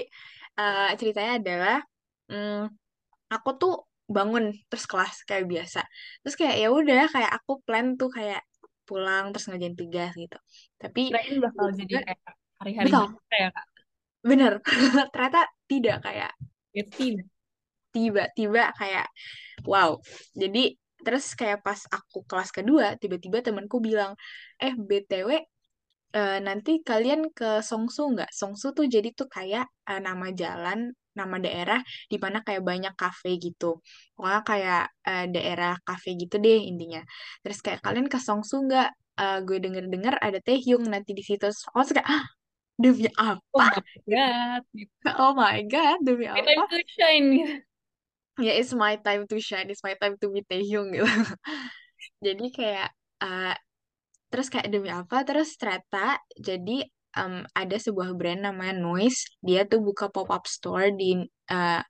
eh, 0.60 0.90
ceritanya 1.00 1.34
adalah 1.42 1.78
mm, 2.32 2.56
aku 3.36 3.50
tuh 3.62 3.74
bangun 4.16 4.46
terus 4.70 4.86
kelas 4.92 5.16
kayak 5.30 5.46
biasa. 5.54 5.80
Terus 6.22 6.36
kayak 6.40 6.56
ya 6.64 6.68
udah 6.80 7.02
kayak 7.14 7.32
aku 7.38 7.52
plan 7.66 7.88
tuh 8.00 8.10
kayak 8.18 8.42
pulang 8.88 9.24
terus 9.34 9.46
ngerjain 9.50 9.78
tugas 9.82 10.12
gitu. 10.24 10.38
Tapi 10.82 11.02
Kirain 11.06 11.36
bakal 11.46 11.68
jadi 11.80 11.96
kayak 12.06 12.22
hari-hari 12.60 12.92
betul 12.92 13.06
biasa 13.06 13.34
ya 13.44 13.50
Kak. 13.56 13.66
bener 14.30 14.54
ternyata 15.14 15.42
tidak 15.70 15.98
kayak 16.06 16.32
Ya 16.74 16.84
tidak. 16.98 17.26
tiba-tiba 17.96 18.64
kayak 18.80 19.08
wow. 19.68 20.00
Jadi 20.36 20.76
terus 21.06 21.26
kayak 21.40 21.62
pas 21.68 21.82
aku 21.98 22.26
kelas 22.30 22.50
kedua 22.58 22.86
tiba-tiba 23.02 23.40
temanku 23.46 23.78
bilang 23.84 24.14
eh 24.64 24.74
BTW 24.76 25.30
eh, 26.18 26.40
nanti 26.48 26.72
kalian 26.90 27.22
ke 27.38 27.62
Songsu 27.70 28.02
nggak? 28.16 28.32
Songsu 28.40 28.68
tuh 28.78 28.86
jadi 28.96 29.10
tuh 29.20 29.28
kayak 29.36 29.66
eh, 29.90 30.02
nama 30.08 30.28
jalan, 30.42 30.80
nama 31.20 31.36
daerah 31.46 31.80
di 32.12 32.18
mana 32.24 32.38
kayak 32.46 32.62
banyak 32.70 32.94
kafe 33.02 33.30
gitu. 33.46 33.66
Pokoknya 34.16 34.42
kayak 34.50 34.82
eh, 35.08 35.26
daerah 35.34 35.72
kafe 35.88 36.10
gitu 36.22 36.36
deh 36.46 36.60
intinya. 36.70 37.00
Terus 37.44 37.58
kayak 37.66 37.80
kalian 37.86 38.08
ke 38.14 38.18
Songsu 38.28 38.56
nggak? 38.68 38.88
Eh, 39.22 39.38
gue 39.48 39.58
denger-dengar 39.64 40.16
ada 40.26 40.40
Taehyung 40.46 40.84
nanti 40.94 41.12
di 41.18 41.24
situ. 41.24 41.46
Aku 41.48 41.80
kayak 41.96 42.08
ah 42.16 42.24
demi 42.84 43.08
Oh 43.54 43.62
apa? 43.62 43.66
my 43.66 43.82
God. 44.08 44.62
Gitu. 44.76 44.92
Oh 45.22 45.34
my 45.38 45.62
god, 45.70 45.98
demi 46.06 46.28
My 46.36 46.42
time 46.42 46.64
apa? 46.64 46.68
to 46.70 46.84
shine. 46.98 47.64
Ya 48.36 48.52
it's 48.60 48.76
my 48.76 49.00
time 49.00 49.24
to 49.32 49.40
shine, 49.40 49.72
it's 49.72 49.80
my 49.84 49.96
time 49.96 50.20
to 50.20 50.28
meet 50.28 50.44
Taehyung 50.52 50.92
gitu. 50.92 51.08
Jadi 52.26 52.46
kayak 52.52 52.90
eh, 53.24 53.56
terus 54.32 54.48
kayak 54.54 54.68
demi 54.74 54.90
apa? 54.92 55.18
Terus 55.28 55.56
ternyata 55.60 56.20
jadi 56.40 56.86
em, 57.20 57.44
ada 57.56 57.78
sebuah 57.80 58.14
brand 58.18 58.42
namanya 58.48 58.76
Noise. 58.78 59.40
Dia 59.42 59.64
tuh 59.66 59.80
buka 59.84 60.12
pop-up 60.12 60.44
store 60.48 60.94
di 60.96 61.24
eh, 61.52 61.82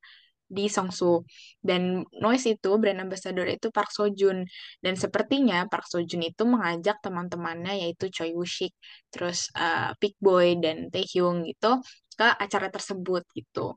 di 0.46 0.66
Songsu. 0.70 1.26
Dan 1.58 2.06
Noise 2.22 2.58
itu 2.58 2.70
brand 2.78 3.02
ambassador 3.02 3.46
itu 3.50 3.68
Park 3.74 3.90
Sojun. 3.92 4.46
Dan 4.84 4.94
sepertinya 4.96 5.66
Park 5.66 5.90
Sojun 5.90 6.22
itu 6.30 6.44
mengajak 6.46 7.02
teman-temannya 7.02 7.74
yaitu 7.82 8.08
Choi 8.14 8.32
Woo-sik, 8.38 8.74
terus 9.10 9.50
uh, 9.58 9.92
Big 9.98 10.14
Boy 10.22 10.58
dan 10.62 10.94
Taehyung 10.94 11.46
gitu 11.50 11.82
ke 12.16 12.28
acara 12.40 12.68
tersebut 12.72 13.24
gitu. 13.36 13.76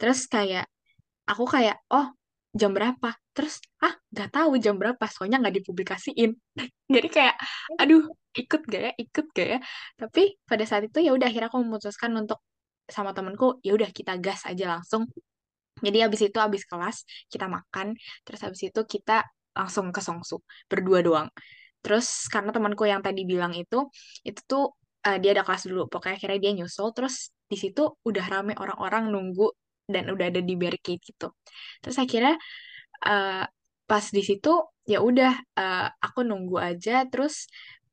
Terus 0.00 0.26
kayak 0.26 0.66
aku 1.28 1.44
kayak 1.46 1.78
oh 1.92 2.10
jam 2.60 2.70
berapa? 2.76 3.08
Terus 3.36 3.60
ah 3.84 3.94
nggak 4.12 4.28
tahu 4.32 4.50
jam 4.64 4.74
berapa 4.80 5.04
soalnya 5.12 5.36
nggak 5.42 5.54
dipublikasiin. 5.62 6.30
Jadi 6.94 7.08
kayak 7.12 7.36
aduh 7.80 8.02
ikut 8.36 8.60
gak 8.68 8.82
ya 8.84 8.92
ikut 9.00 9.26
gak 9.32 9.48
ya 9.48 9.58
tapi 9.96 10.36
pada 10.44 10.64
saat 10.68 10.84
itu 10.84 11.00
ya 11.00 11.16
udah 11.16 11.24
akhirnya 11.24 11.48
aku 11.48 11.56
memutuskan 11.64 12.12
untuk 12.20 12.44
sama 12.84 13.16
temenku 13.16 13.64
ya 13.64 13.72
udah 13.72 13.88
kita 13.88 14.20
gas 14.20 14.44
aja 14.44 14.76
langsung 14.76 15.08
jadi 15.84 16.08
habis 16.08 16.20
itu 16.24 16.38
habis 16.40 16.64
kelas 16.64 17.04
kita 17.28 17.46
makan, 17.52 17.92
terus 18.24 18.40
habis 18.40 18.64
itu 18.64 18.80
kita 18.88 19.28
langsung 19.52 19.92
ke 19.92 20.00
Songsu 20.00 20.40
berdua 20.70 21.04
doang. 21.04 21.28
Terus 21.84 22.32
karena 22.32 22.48
temanku 22.48 22.88
yang 22.88 23.04
tadi 23.04 23.28
bilang 23.28 23.52
itu, 23.52 23.92
itu 24.24 24.40
tuh 24.48 24.72
uh, 25.04 25.16
dia 25.20 25.36
ada 25.36 25.44
kelas 25.44 25.68
dulu, 25.68 25.84
pokoknya 25.92 26.16
akhirnya 26.16 26.38
dia 26.40 26.52
nyusul, 26.56 26.96
terus 26.96 27.28
di 27.46 27.56
situ 27.60 27.92
udah 28.08 28.24
rame 28.24 28.56
orang-orang 28.56 29.12
nunggu 29.12 29.52
dan 29.86 30.10
udah 30.10 30.26
ada 30.30 30.40
di 30.42 30.54
barricade 30.58 31.02
gitu. 31.02 31.30
Terus 31.82 31.96
akhirnya 32.02 32.34
uh, 33.06 33.44
pas 33.86 34.04
di 34.10 34.22
situ 34.26 34.50
ya 34.86 34.98
udah 35.02 35.32
uh, 35.58 35.86
aku 36.02 36.20
nunggu 36.26 36.56
aja, 36.58 37.06
terus 37.10 37.46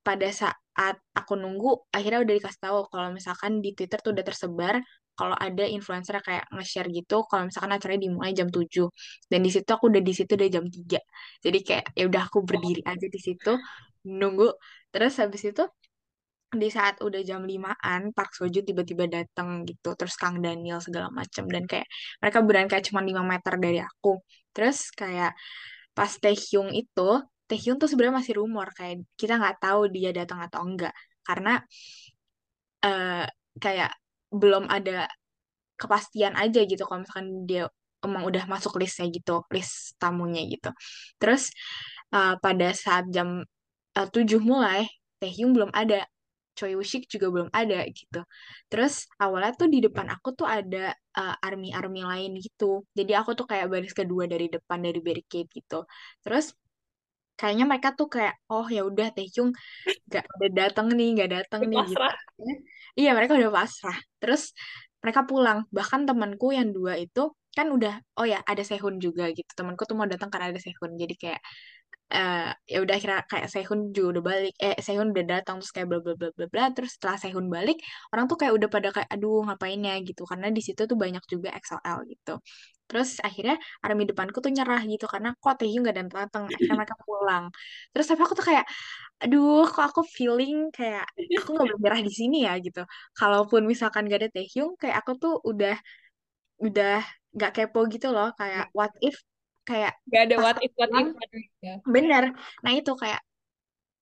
pada 0.03 0.27
saat 0.33 0.97
aku 1.15 1.33
nunggu 1.39 1.87
akhirnya 1.95 2.19
udah 2.25 2.33
dikasih 2.35 2.61
tahu 2.65 2.77
kalau 2.91 3.09
misalkan 3.13 3.61
di 3.63 3.71
Twitter 3.77 4.01
tuh 4.03 4.11
udah 4.11 4.25
tersebar 4.25 4.75
kalau 5.13 5.37
ada 5.37 5.63
influencer 5.69 6.17
kayak 6.25 6.49
nge-share 6.49 6.89
gitu 6.89 7.23
kalau 7.29 7.45
misalkan 7.47 7.71
acaranya 7.77 8.01
dimulai 8.09 8.33
jam 8.33 8.49
7 8.49 8.89
dan 9.29 9.39
di 9.45 9.49
situ 9.53 9.69
aku 9.69 9.85
udah 9.93 10.01
di 10.01 10.13
situ 10.17 10.33
dari 10.33 10.49
jam 10.49 10.65
3 10.65 10.97
jadi 11.45 11.57
kayak 11.61 11.85
ya 11.93 12.03
udah 12.09 12.21
aku 12.27 12.41
berdiri 12.41 12.81
aja 12.83 13.05
di 13.07 13.19
situ 13.21 13.53
nunggu. 14.07 14.49
Terus 14.93 15.13
habis 15.21 15.41
itu 15.47 15.63
di 16.53 16.69
saat 16.69 17.01
udah 17.01 17.21
jam 17.25 17.41
limaan 17.43 18.13
Park 18.15 18.37
Seo 18.37 18.47
tiba-tiba 18.49 19.09
datang 19.09 19.65
gitu 19.65 19.93
terus 19.97 20.15
Kang 20.15 20.39
Daniel 20.39 20.79
segala 20.79 21.09
macam 21.09 21.45
dan 21.49 21.63
kayak 21.65 21.87
mereka 22.21 22.39
berani 22.45 22.67
kayak 22.69 22.85
cuma 22.89 23.01
5 23.01 23.23
meter 23.25 23.53
dari 23.57 23.79
aku. 23.81 24.21
Terus 24.53 24.93
kayak 24.93 25.33
pas 25.97 26.11
Taehyung 26.17 26.69
itu 26.73 27.09
Taehyung 27.49 27.77
tuh 27.81 27.89
sebenarnya 27.91 28.15
masih 28.23 28.33
rumor 28.39 28.71
kayak 28.73 29.03
kita 29.19 29.37
nggak 29.41 29.57
tahu 29.61 29.89
dia 29.91 30.09
datang 30.15 30.39
atau 30.45 30.61
enggak. 30.65 30.93
Karena 31.25 31.59
uh, 32.85 33.25
kayak 33.57 33.91
belum 34.33 34.65
ada 34.69 35.09
kepastian 35.77 36.33
aja 36.37 36.63
gitu 36.65 36.85
kalau 36.85 37.03
misalkan 37.03 37.45
dia 37.49 37.69
emang 38.03 38.23
udah 38.27 38.43
masuk 38.45 38.77
listnya 38.77 39.07
gitu 39.09 39.41
list 39.49 39.95
tamunya 39.97 40.43
gitu. 40.47 40.69
Terus 41.17 41.49
uh, 42.13 42.35
pada 42.37 42.75
saat 42.75 43.09
jam 43.09 43.41
uh, 43.97 44.07
7 44.11 44.37
mulai 44.43 44.85
Taehyung 45.23 45.55
belum 45.55 45.71
ada 45.71 46.03
Choi 46.57 46.73
Woo-sik 46.77 47.09
juga 47.09 47.27
belum 47.33 47.49
ada 47.49 47.85
gitu. 47.89 48.21
Terus 48.69 49.09
awalnya 49.17 49.51
tuh 49.57 49.67
di 49.73 49.79
depan 49.85 50.07
aku 50.13 50.29
tuh 50.37 50.47
ada 50.47 50.93
uh, 51.17 51.35
army-army 51.41 52.01
lain 52.05 52.31
gitu. 52.37 52.85
Jadi 52.97 53.11
aku 53.17 53.33
tuh 53.33 53.45
kayak 53.49 53.67
baris 53.73 53.93
kedua 53.93 54.23
dari 54.29 54.47
depan 54.53 54.79
dari 54.85 54.99
barricade 55.01 55.49
gitu. 55.49 55.85
Terus 56.21 56.53
kayaknya 57.33 57.65
mereka 57.65 57.89
tuh 57.97 58.07
kayak 58.13 58.37
oh 58.53 58.69
ya 58.69 58.85
udah 58.85 59.09
Taehyung 59.09 59.51
gak 60.13 60.25
ada 60.37 60.47
datang 60.53 60.87
nih 60.93 61.07
gak 61.17 61.31
datang 61.41 61.61
nih 61.65 61.81
gitu. 61.89 62.01
iya 62.99 63.09
mereka 63.17 63.33
udah 63.39 63.51
pasrah. 63.51 63.97
Terus 64.21 64.53
mereka 65.01 65.25
pulang. 65.25 65.65
Bahkan 65.73 66.05
temanku 66.07 66.53
yang 66.53 66.69
dua 66.71 66.95
itu 67.01 67.33
kan 67.53 67.69
udah 67.69 68.01
oh 68.17 68.25
ya 68.25 68.41
ada 68.45 68.61
Sehun 68.61 68.97
juga 69.01 69.29
gitu. 69.33 69.49
Temanku 69.57 69.83
tuh 69.89 69.97
mau 69.97 70.05
datang 70.09 70.29
karena 70.29 70.53
ada 70.53 70.61
Sehun. 70.61 70.93
Jadi 71.01 71.13
kayak 71.17 71.41
uh, 72.13 72.53
ya 72.71 72.77
udah 72.85 72.95
kira 73.01 73.15
kayak 73.31 73.47
Sehun 73.53 73.79
juga 73.95 74.07
udah 74.19 74.23
balik. 74.29 74.53
Eh 74.63 74.75
Sehun 74.85 75.07
udah 75.13 75.25
datang 75.33 75.55
terus 75.59 75.71
kayak 75.75 75.87
bla 75.91 75.99
bla 76.05 76.13
bla 76.19 76.29
bla 76.37 76.45
bla. 76.53 76.63
Terus 76.75 76.91
setelah 76.95 77.17
Sehun 77.21 77.47
balik 77.55 77.77
orang 78.13 78.25
tuh 78.29 78.37
kayak 78.41 78.53
udah 78.57 78.69
pada 78.75 78.89
kayak 78.95 79.09
aduh 79.13 79.45
ngapainnya? 79.47 79.93
gitu. 80.07 80.21
Karena 80.29 80.47
di 80.55 80.61
situ 80.67 80.81
tuh 80.89 80.97
banyak 81.03 81.23
juga 81.33 81.49
XLL 81.57 81.99
gitu. 82.11 82.31
Terus 82.87 83.09
akhirnya 83.27 83.55
army 83.85 84.03
depanku 84.09 84.37
tuh 84.45 84.51
nyerah 84.53 84.81
gitu 84.91 85.05
karena 85.13 85.29
kok 85.41 85.53
Taehyung 85.59 85.83
gak 85.87 85.95
datang 85.97 86.11
datang 86.29 86.43
akhirnya 86.49 86.75
mereka 86.79 86.95
pulang. 87.07 87.43
Terus 87.91 88.05
tapi 88.09 88.21
aku 88.25 88.33
tuh 88.39 88.45
kayak 88.51 88.65
aduh 89.23 89.63
kok 89.73 89.85
aku 89.89 90.01
feeling 90.17 90.67
kayak 90.77 91.03
aku 91.39 91.49
nggak 91.55 91.65
boleh 91.67 91.79
nyerah 91.83 92.01
di 92.07 92.13
sini 92.19 92.37
ya? 92.47 92.53
gitu. 92.65 92.81
Kalaupun 93.17 93.61
misalkan 93.71 94.05
gak 94.11 94.19
ada 94.21 94.29
Taehyung 94.35 94.71
kayak 94.81 94.95
aku 95.01 95.11
tuh 95.21 95.33
udah 95.49 95.75
udah 96.61 97.01
gak 97.39 97.51
kepo 97.55 97.79
gitu 97.93 98.07
loh. 98.15 98.29
Kayak 98.39 98.69
what 98.77 98.93
if 99.01 99.15
kayak 99.63 99.93
gak 100.11 100.21
ada 100.27 100.35
what 100.43 100.57
if 100.59 100.71
what 100.75 100.91
if 100.91 101.47
ya. 101.63 101.79
bener. 101.87 102.35
Nah 102.63 102.71
itu 102.75 102.91
kayak 102.99 103.23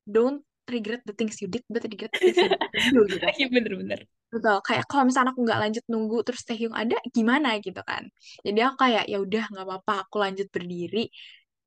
don't 0.10 0.41
regret 0.70 1.01
the 1.06 1.13
things 1.13 1.38
you 1.41 1.50
did 1.51 1.62
but 1.70 1.84
regret 1.86 2.10
the 2.13 2.32
things 2.32 2.38
you 2.38 2.50
do 2.94 3.01
gitu. 3.10 3.25
Iya 3.39 3.48
bener-bener 3.51 4.00
betul. 4.32 4.58
Kayak 4.63 4.84
kalau 4.88 5.03
misalnya 5.03 5.36
aku 5.36 5.44
nggak 5.44 5.60
lanjut 5.60 5.84
nunggu 5.91 6.18
terus 6.24 6.41
Taehyung 6.48 6.72
ada 6.72 6.98
gimana 7.12 7.60
gitu 7.60 7.84
kan. 7.84 8.08
Jadi 8.41 8.60
aku 8.63 8.75
kayak 8.88 9.03
ya 9.12 9.18
udah 9.20 9.44
nggak 9.51 9.65
apa-apa 9.68 9.94
aku 10.08 10.15
lanjut 10.24 10.48
berdiri 10.48 11.12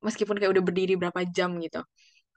meskipun 0.00 0.36
kayak 0.40 0.52
udah 0.56 0.64
berdiri 0.64 0.94
berapa 0.96 1.20
jam 1.28 1.60
gitu. 1.60 1.84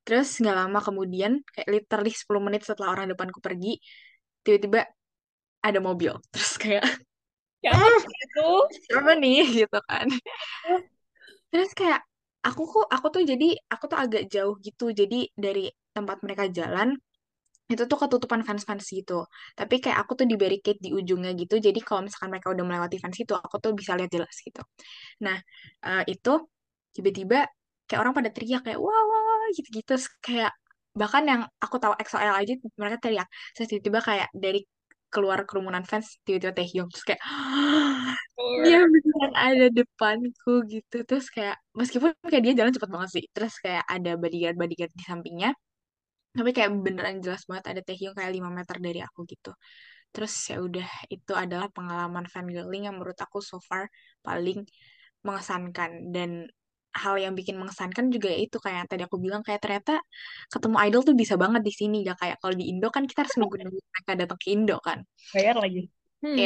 Terus 0.04 0.28
nggak 0.40 0.56
lama 0.56 0.80
kemudian 0.84 1.40
kayak 1.48 1.68
literally 1.72 2.12
10 2.12 2.44
menit 2.44 2.62
setelah 2.68 2.96
orang 2.96 3.08
depanku 3.12 3.40
pergi 3.40 3.80
tiba-tiba 4.44 4.84
ada 5.64 5.80
mobil. 5.80 6.20
Terus 6.30 6.52
kayak 6.60 6.86
ya 7.64 7.72
ah, 7.72 8.00
itu. 8.04 8.50
Apa 9.00 9.16
nih 9.16 9.64
gitu 9.64 9.80
kan 9.88 10.12
terus 11.58 11.74
kayak 11.74 12.06
aku 12.46 12.62
kok 12.70 12.86
aku 12.86 13.08
tuh 13.10 13.24
jadi 13.26 13.58
aku 13.74 13.84
tuh 13.90 13.98
agak 13.98 14.24
jauh 14.30 14.54
gitu. 14.62 14.94
Jadi 14.94 15.34
dari 15.34 15.66
tempat 15.90 16.22
mereka 16.22 16.46
jalan 16.54 16.94
itu 17.66 17.84
tuh 17.90 17.98
ketutupan 17.98 18.46
fans-fans 18.46 18.86
gitu. 18.94 19.26
Tapi 19.58 19.82
kayak 19.82 19.98
aku 20.06 20.14
tuh 20.22 20.26
di 20.30 20.38
barricade 20.38 20.78
di 20.78 20.94
ujungnya 20.94 21.34
gitu. 21.34 21.58
Jadi 21.58 21.80
kalau 21.82 22.06
misalkan 22.06 22.30
mereka 22.30 22.54
udah 22.54 22.62
melewati 22.62 22.98
fans 23.02 23.18
itu 23.18 23.34
aku 23.34 23.58
tuh 23.58 23.74
bisa 23.74 23.98
lihat 23.98 24.14
jelas 24.14 24.36
gitu. 24.46 24.62
Nah 25.26 25.38
uh, 25.82 26.04
itu 26.06 26.46
tiba-tiba 26.94 27.50
kayak 27.90 28.00
orang 28.06 28.14
pada 28.14 28.30
teriak 28.30 28.62
kayak 28.70 28.78
wah 28.78 29.02
wah 29.10 29.50
gitu-gitu. 29.58 29.98
Kayak 30.22 30.54
bahkan 30.94 31.24
yang 31.26 31.42
aku 31.58 31.82
tahu 31.82 31.98
XOL 31.98 32.38
aja 32.38 32.54
mereka 32.78 32.98
teriak. 33.02 33.28
Terus 33.58 33.66
tiba-tiba 33.74 34.00
kayak 34.06 34.30
dari 34.38 34.62
keluar 35.10 35.42
kerumunan 35.50 35.82
fans 35.90 36.22
tiba-tiba 36.22 36.54
Taehyung 36.54 36.90
terus 36.92 37.06
kayak 37.08 37.22
dia 38.66 38.80
beneran 38.86 39.34
ada 39.34 39.66
depanku 39.74 40.52
gitu. 40.70 40.98
Terus 41.08 41.26
kayak 41.34 41.58
meskipun 41.74 42.14
kayak 42.32 42.44
dia 42.46 42.54
jalan 42.64 42.72
cepet 42.76 42.90
banget 42.90 43.10
sih 43.16 43.26
terus 43.36 43.54
kayak 43.64 43.84
ada 43.90 44.12
bodyguard 44.22 44.58
bodyguard 44.62 44.94
di 44.94 45.04
sampingnya 45.06 45.52
tapi 46.38 46.54
kayak 46.54 46.70
beneran 46.86 47.18
jelas 47.26 47.50
banget 47.50 47.66
ada 47.74 47.82
Taehyung 47.82 48.14
kayak 48.14 48.30
5 48.30 48.50
meter 48.54 48.78
dari 48.78 49.00
aku 49.02 49.26
gitu. 49.26 49.52
Terus 50.14 50.34
ya 50.54 50.58
udah 50.62 50.88
itu 51.10 51.34
adalah 51.34 51.68
pengalaman 51.74 52.30
fangirling 52.30 52.86
yang 52.86 52.96
menurut 53.02 53.18
aku 53.18 53.42
so 53.42 53.58
far 53.58 53.90
paling 54.22 54.62
mengesankan. 55.26 56.14
Dan 56.14 56.46
hal 56.94 57.16
yang 57.18 57.34
bikin 57.34 57.58
mengesankan 57.58 58.14
juga 58.14 58.30
ya 58.34 58.40
itu 58.42 58.58
kayak 58.62 58.90
tadi 58.90 59.06
aku 59.06 59.18
bilang 59.22 59.42
kayak 59.42 59.62
ternyata 59.62 60.02
ketemu 60.50 60.78
idol 60.86 61.02
tuh 61.06 61.16
bisa 61.18 61.36
banget 61.42 61.62
di 61.66 61.74
sini 61.74 61.98
ya. 62.06 62.14
Kayak 62.14 62.38
kalau 62.38 62.54
di 62.54 62.66
Indo 62.70 62.88
kan 62.94 63.10
kita 63.10 63.26
harus 63.26 63.36
nunggu 63.42 63.58
nunggu 63.58 63.82
mereka 63.82 64.12
datang 64.14 64.38
ke 64.38 64.48
Indo 64.54 64.78
kan. 64.78 65.02
Bayar 65.34 65.58
lagi. 65.58 65.90
Hmm. 66.22 66.38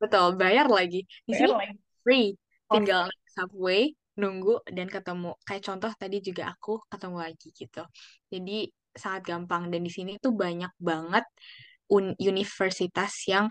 Betul 0.00 0.36
bayar 0.36 0.66
lagi. 0.68 1.06
Di 1.24 1.32
bayar 1.32 1.40
sini 1.40 1.52
lagi. 1.54 1.76
free. 2.04 2.28
Tinggal 2.70 3.06
oh. 3.08 3.28
subway 3.30 3.92
nunggu 4.14 4.62
dan 4.70 4.86
ketemu. 4.90 5.34
Kayak 5.42 5.62
contoh 5.68 5.92
tadi 5.94 6.18
juga 6.22 6.54
aku 6.54 6.82
ketemu 6.90 7.16
lagi 7.18 7.48
gitu. 7.54 7.82
Jadi 8.30 8.58
sangat 8.94 9.22
gampang. 9.26 9.70
Dan 9.70 9.82
di 9.82 9.92
sini 9.92 10.16
tuh 10.22 10.34
banyak 10.34 10.70
banget 10.78 11.24
universitas 12.18 13.12
yang 13.28 13.46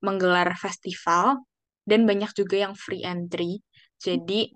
menggelar 0.00 0.52
festival 0.56 1.44
dan 1.84 2.08
banyak 2.08 2.32
juga 2.32 2.68
yang 2.68 2.74
free 2.76 3.04
entry. 3.04 3.60
Jadi 4.00 4.52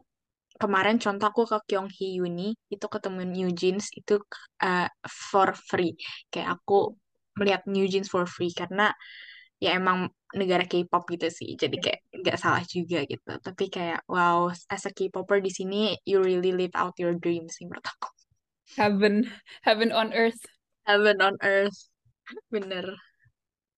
kemarin 0.58 0.98
contoh 0.98 1.28
aku 1.30 1.42
ke 1.46 1.58
Kyonghee 1.72 2.18
Uni 2.18 2.56
itu 2.68 2.86
ketemu 2.90 3.22
New 3.28 3.50
Jeans 3.54 3.92
itu 3.94 4.18
uh, 4.64 4.88
for 5.06 5.54
free. 5.54 5.94
Kayak 6.32 6.58
aku 6.60 6.98
melihat 7.38 7.62
New 7.70 7.86
Jeans 7.86 8.10
for 8.10 8.26
free 8.26 8.50
karena 8.50 8.90
ya 9.58 9.74
emang 9.74 10.10
negara 10.34 10.62
K-pop 10.66 11.08
gitu 11.10 11.28
sih 11.32 11.56
jadi 11.58 11.76
kayak 11.78 12.00
nggak 12.14 12.38
salah 12.38 12.62
juga 12.68 13.02
gitu 13.08 13.32
tapi 13.42 13.72
kayak 13.72 14.04
wow 14.06 14.52
as 14.70 14.84
a 14.86 14.92
K-popper 14.92 15.42
di 15.42 15.50
sini 15.50 15.98
you 16.06 16.22
really 16.22 16.54
live 16.54 16.74
out 16.78 16.94
your 17.00 17.16
dreams 17.16 17.58
sih 17.58 17.66
menurut 17.66 17.84
aku 17.84 18.08
heaven 18.78 19.26
heaven 19.66 19.90
on 19.90 20.14
earth 20.14 20.40
heaven 20.84 21.18
on 21.18 21.34
earth 21.42 21.90
bener 22.52 22.92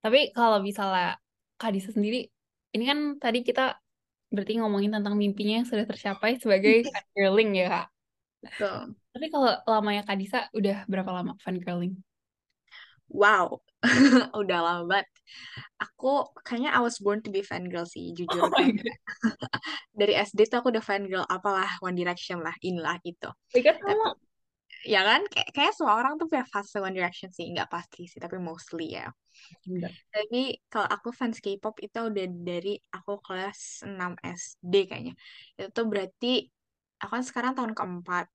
tapi 0.05 0.35
kalau 0.37 0.61
misalnya 0.61 1.17
Kak 1.61 1.77
Disa 1.77 1.93
sendiri 1.93 2.29
ini 2.75 2.85
kan 2.87 2.99
tadi 3.21 3.45
kita 3.45 3.79
berarti 4.31 4.63
ngomongin 4.63 4.95
tentang 4.95 5.19
mimpinya 5.19 5.61
yang 5.61 5.67
sudah 5.67 5.85
tercapai 5.85 6.39
sebagai 6.39 6.87
fan 6.95 7.07
girling 7.13 7.51
ya 7.59 7.67
kak. 7.69 7.87
Betul. 8.41 8.97
Tapi 9.11 9.27
kalau 9.29 9.53
lamanya 9.69 10.03
Kak 10.07 10.17
Disa 10.17 10.49
udah 10.55 10.87
berapa 10.87 11.11
lama 11.13 11.37
fan 11.43 11.61
girling? 11.61 11.99
Wow, 13.11 13.67
udah 14.41 14.59
lama 14.63 14.83
banget. 14.87 15.09
Aku 15.83 16.31
kayaknya 16.47 16.71
I 16.75 16.81
was 16.81 17.03
born 17.03 17.21
to 17.27 17.31
be 17.35 17.43
fan 17.43 17.67
girl 17.67 17.87
sih, 17.87 18.15
jujur. 18.15 18.39
Oh 18.39 18.51
dari 20.01 20.17
SD 20.17 20.49
tuh 20.49 20.65
aku 20.65 20.73
udah 20.73 20.81
fan 20.81 21.05
girl 21.05 21.27
apalah 21.29 21.69
One 21.85 21.93
Direction 21.99 22.41
lah 22.41 22.57
inilah 22.65 22.97
itu 23.05 23.29
tapi 23.53 23.77
ya 24.81 25.05
kan 25.05 25.21
kayak 25.29 25.49
kayak 25.53 25.73
semua 25.77 26.01
orang 26.01 26.17
tuh 26.17 26.25
punya 26.25 26.49
fase 26.49 26.81
One 26.81 26.97
Direction 26.97 27.29
sih 27.29 27.53
nggak 27.53 27.69
pasti 27.69 28.09
sih 28.09 28.17
tapi 28.17 28.41
mostly 28.41 28.97
ya 28.97 29.13
Enggak. 29.69 29.93
tapi 30.09 30.57
kalau 30.73 30.89
aku 30.89 31.13
fans 31.13 31.37
K-pop 31.45 31.77
itu 31.85 32.01
udah 32.01 32.27
dari 32.33 32.81
aku 32.89 33.21
kelas 33.21 33.85
6 33.85 34.17
SD 34.25 34.75
kayaknya 34.89 35.15
itu 35.61 35.69
tuh 35.69 35.85
berarti 35.85 36.49
aku 36.97 37.13
kan 37.21 37.25
sekarang 37.29 37.53
tahun 37.53 37.77
keempat 37.77 38.27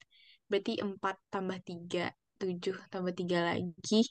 berarti 0.46 0.74
4 0.86 1.18
tambah 1.34 1.58
3 1.66 2.14
7 2.38 2.78
tambah 2.94 3.14
3 3.18 3.42
lagi 3.42 4.06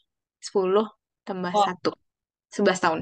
10 0.44 0.84
tambah 1.24 1.52
Oh. 1.52 1.64
1 1.64 1.90
11 2.52 2.80
tahun 2.84 3.00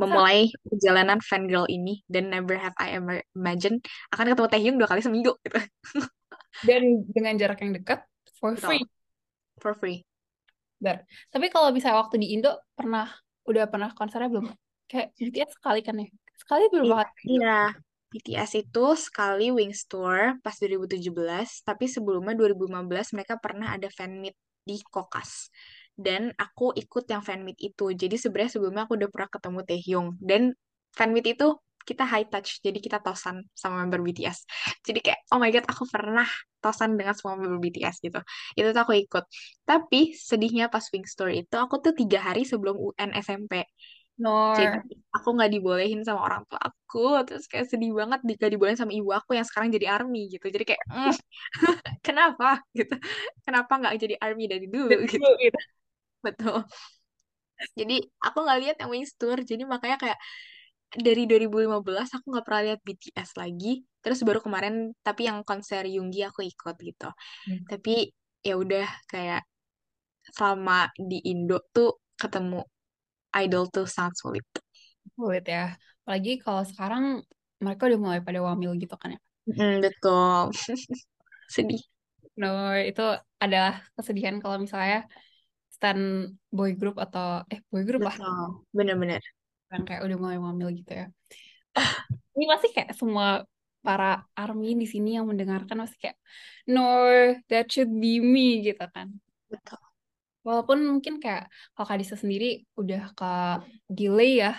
memulai 0.00 0.50
perjalanan 0.66 1.22
fangirl 1.22 1.68
ini 1.70 2.02
dan 2.10 2.32
never 2.32 2.58
have 2.58 2.74
I 2.80 2.98
ever 2.98 3.22
imagined 3.38 3.84
akan 4.10 4.34
ketemu 4.34 4.48
Taehyung 4.50 4.76
dua 4.80 4.88
kali 4.90 5.04
seminggu 5.04 5.38
gitu 5.46 5.62
Dan 6.68 7.06
dengan 7.08 7.38
jarak 7.38 7.62
yang 7.62 7.72
dekat 7.76 8.02
for 8.36 8.58
Betul. 8.58 8.66
free. 8.66 8.84
for 9.62 9.72
free 9.78 10.02
Tapi 11.30 11.46
kalau 11.54 11.70
misalnya 11.70 12.02
waktu 12.02 12.18
di 12.18 12.34
Indo 12.34 12.58
pernah 12.74 13.06
udah 13.46 13.70
pernah 13.70 13.94
konsernya 13.94 14.26
belum? 14.30 14.50
Kayak 14.90 15.14
BTS 15.14 15.50
sekali 15.54 15.80
kan 15.86 15.94
ya? 16.02 16.10
Sekali 16.34 16.66
berapa 16.74 17.06
kali? 17.06 17.38
Iya, 17.38 17.58
BTS 18.10 18.52
itu 18.66 18.84
sekali 18.98 19.54
Wings 19.54 19.86
Tour 19.86 20.42
pas 20.42 20.54
2017, 20.58 21.62
tapi 21.62 21.86
sebelumnya 21.86 22.34
2015 22.34 23.14
mereka 23.14 23.38
pernah 23.38 23.78
ada 23.78 23.86
fan 23.94 24.18
meet 24.18 24.34
di 24.66 24.82
Kokas. 24.82 25.48
Dan 25.96 26.32
aku 26.40 26.72
ikut 26.76 27.04
yang 27.12 27.22
fan 27.24 27.44
meet 27.46 27.58
itu. 27.60 27.92
Jadi 27.92 28.16
sebenarnya 28.20 28.52
sebelumnya 28.58 28.82
aku 28.88 28.94
udah 28.98 29.10
pernah 29.12 29.30
ketemu 29.30 29.58
Taehyung. 29.68 30.08
Dan 30.20 30.42
fan 30.96 31.10
meet 31.14 31.26
itu 31.36 31.46
kita 31.82 32.06
high 32.06 32.26
touch, 32.30 32.62
jadi 32.62 32.78
kita 32.78 33.02
tosan 33.02 33.42
sama 33.58 33.82
member 33.82 33.98
BTS. 34.06 34.46
Jadi 34.86 35.02
kayak, 35.02 35.18
oh 35.34 35.38
my 35.42 35.50
god, 35.50 35.66
aku 35.66 35.82
pernah 35.90 36.26
tosan 36.62 36.94
dengan 36.94 37.10
semua 37.18 37.34
member 37.34 37.58
BTS 37.58 37.98
gitu. 37.98 38.22
Itu 38.54 38.70
tuh 38.70 38.82
aku 38.86 38.94
ikut. 39.02 39.24
Tapi 39.66 40.14
sedihnya 40.14 40.70
pas 40.70 40.86
Wings 40.94 41.12
Tour 41.18 41.34
itu, 41.34 41.54
aku 41.58 41.82
tuh 41.82 41.90
tiga 41.98 42.22
hari 42.22 42.46
sebelum 42.46 42.78
UN 42.78 43.10
SMP. 43.18 43.66
Nor. 44.22 44.54
Jadi 44.56 44.68
aku 45.16 45.28
nggak 45.36 45.50
dibolehin 45.54 46.00
sama 46.06 46.20
orang 46.28 46.42
tua 46.48 46.60
aku, 46.60 47.24
terus 47.26 47.44
kayak 47.48 47.66
sedih 47.72 47.90
banget 47.96 48.20
nggak 48.20 48.50
dibolehin 48.52 48.76
sama 48.76 48.92
ibu 48.92 49.08
aku 49.10 49.32
yang 49.38 49.46
sekarang 49.48 49.72
jadi 49.72 49.86
army 49.96 50.28
gitu. 50.28 50.44
Jadi 50.52 50.64
kayak, 50.68 50.82
"Mm, 50.92 51.12
kenapa 52.06 52.46
gitu? 52.78 52.94
Kenapa 53.46 53.72
nggak 53.80 53.94
jadi 54.02 54.14
army 54.24 54.44
dari 54.52 54.66
dulu 54.68 54.94
gitu? 55.08 55.28
Gitu. 55.40 55.58
Betul. 56.22 56.64
Jadi 57.78 58.02
aku 58.18 58.38
nggak 58.42 58.58
lihat 58.62 58.76
yang 58.82 58.90
Wings 58.90 59.14
Tour, 59.14 59.38
jadi 59.42 59.62
makanya 59.62 59.98
kayak 60.00 60.18
dari 60.92 61.24
2015 61.24 62.12
aku 62.12 62.26
nggak 62.34 62.44
pernah 62.44 62.62
lihat 62.72 62.80
BTS 62.82 63.38
lagi. 63.38 63.86
Terus 64.02 64.20
baru 64.26 64.42
kemarin, 64.42 64.90
tapi 65.06 65.30
yang 65.30 65.46
konser 65.46 65.86
Yoongi 65.86 66.26
aku 66.26 66.42
ikut 66.42 66.76
gitu. 66.82 67.08
Hmm. 67.46 67.62
Tapi 67.70 68.10
ya 68.42 68.58
udah 68.58 68.86
kayak 69.06 69.46
selama 70.34 70.90
di 70.98 71.22
Indo 71.26 71.62
tuh 71.70 72.02
ketemu 72.18 72.62
idol 73.38 73.70
tuh 73.70 73.86
sangat 73.86 74.18
sulit. 74.18 74.46
Sulit 75.14 75.44
ya. 75.46 75.74
Apalagi 76.02 76.42
kalau 76.42 76.62
sekarang 76.66 77.22
mereka 77.62 77.86
udah 77.86 78.00
mulai 78.02 78.20
pada 78.20 78.42
wamil 78.42 78.74
gitu 78.76 78.94
kan 78.98 79.14
ya. 79.14 79.20
Mm, 79.46 79.82
betul. 79.82 80.50
Sedih. 81.54 81.82
No, 82.38 82.74
itu 82.74 83.02
adalah 83.38 83.82
kesedihan 83.94 84.40
kalau 84.42 84.58
misalnya 84.62 85.06
stand 85.82 86.38
boy 86.46 86.78
group 86.78 86.94
atau 86.94 87.42
eh 87.50 87.58
boy 87.66 87.82
group 87.82 88.06
lah. 88.06 88.14
Bener-bener. 88.70 89.18
yang 89.72 89.82
kayak 89.82 90.06
udah 90.06 90.16
mulai 90.20 90.38
wamil 90.38 90.70
gitu 90.78 90.94
ya. 90.94 91.06
Oh, 91.74 91.92
ini 92.38 92.44
pasti 92.46 92.70
kayak 92.70 92.94
semua 92.94 93.42
para 93.82 94.22
army 94.38 94.78
di 94.78 94.86
sini 94.86 95.18
yang 95.18 95.26
mendengarkan 95.26 95.82
pasti 95.82 95.96
kayak 96.06 96.20
no, 96.70 96.86
that 97.50 97.66
should 97.66 97.90
be 97.90 98.22
me 98.22 98.62
gitu 98.62 98.84
kan. 98.94 99.10
Betul. 99.50 99.80
Walaupun 100.46 100.78
mungkin 100.86 101.18
kayak 101.18 101.50
kalau 101.74 101.86
Kadisa 101.90 102.14
sendiri 102.14 102.62
udah 102.78 103.10
ke 103.16 103.32
delay 103.90 104.44
ya 104.44 104.54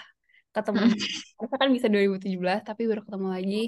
ketemu. 0.52 0.92
Harusnya 1.40 1.58
kan 1.62 1.70
bisa 1.72 1.88
2017 1.88 2.60
tapi 2.68 2.82
baru 2.90 3.02
ketemu 3.06 3.28
lagi 3.32 3.62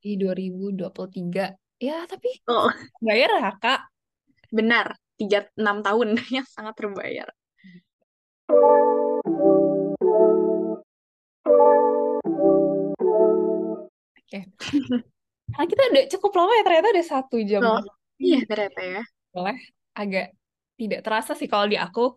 di 0.00 0.10
2023. 0.16 1.52
Ya 1.82 2.06
tapi 2.06 2.30
Oh, 2.46 2.70
bayar 3.02 3.42
ya 3.42 3.50
kak. 3.58 3.90
benar. 4.54 4.94
Tiga, 5.16 5.46
enam 5.58 5.84
tahun 5.84 6.08
yang 6.36 6.46
sangat 6.48 6.74
terbayar. 6.76 7.28
Oke. 14.16 14.38
Karena 15.52 15.66
kita 15.68 15.82
udah 15.92 16.04
cukup 16.16 16.32
lama 16.32 16.52
ya 16.56 16.62
ternyata 16.64 16.88
udah 16.96 17.06
satu 17.06 17.36
jam. 17.44 17.60
Oh, 17.60 17.82
iya 18.16 18.40
ternyata 18.48 18.80
ya. 18.80 19.02
Boleh 19.28 19.58
agak 19.92 20.32
tidak 20.80 21.00
terasa 21.04 21.32
sih 21.36 21.48
kalau 21.48 21.68
di 21.68 21.76
aku. 21.76 22.16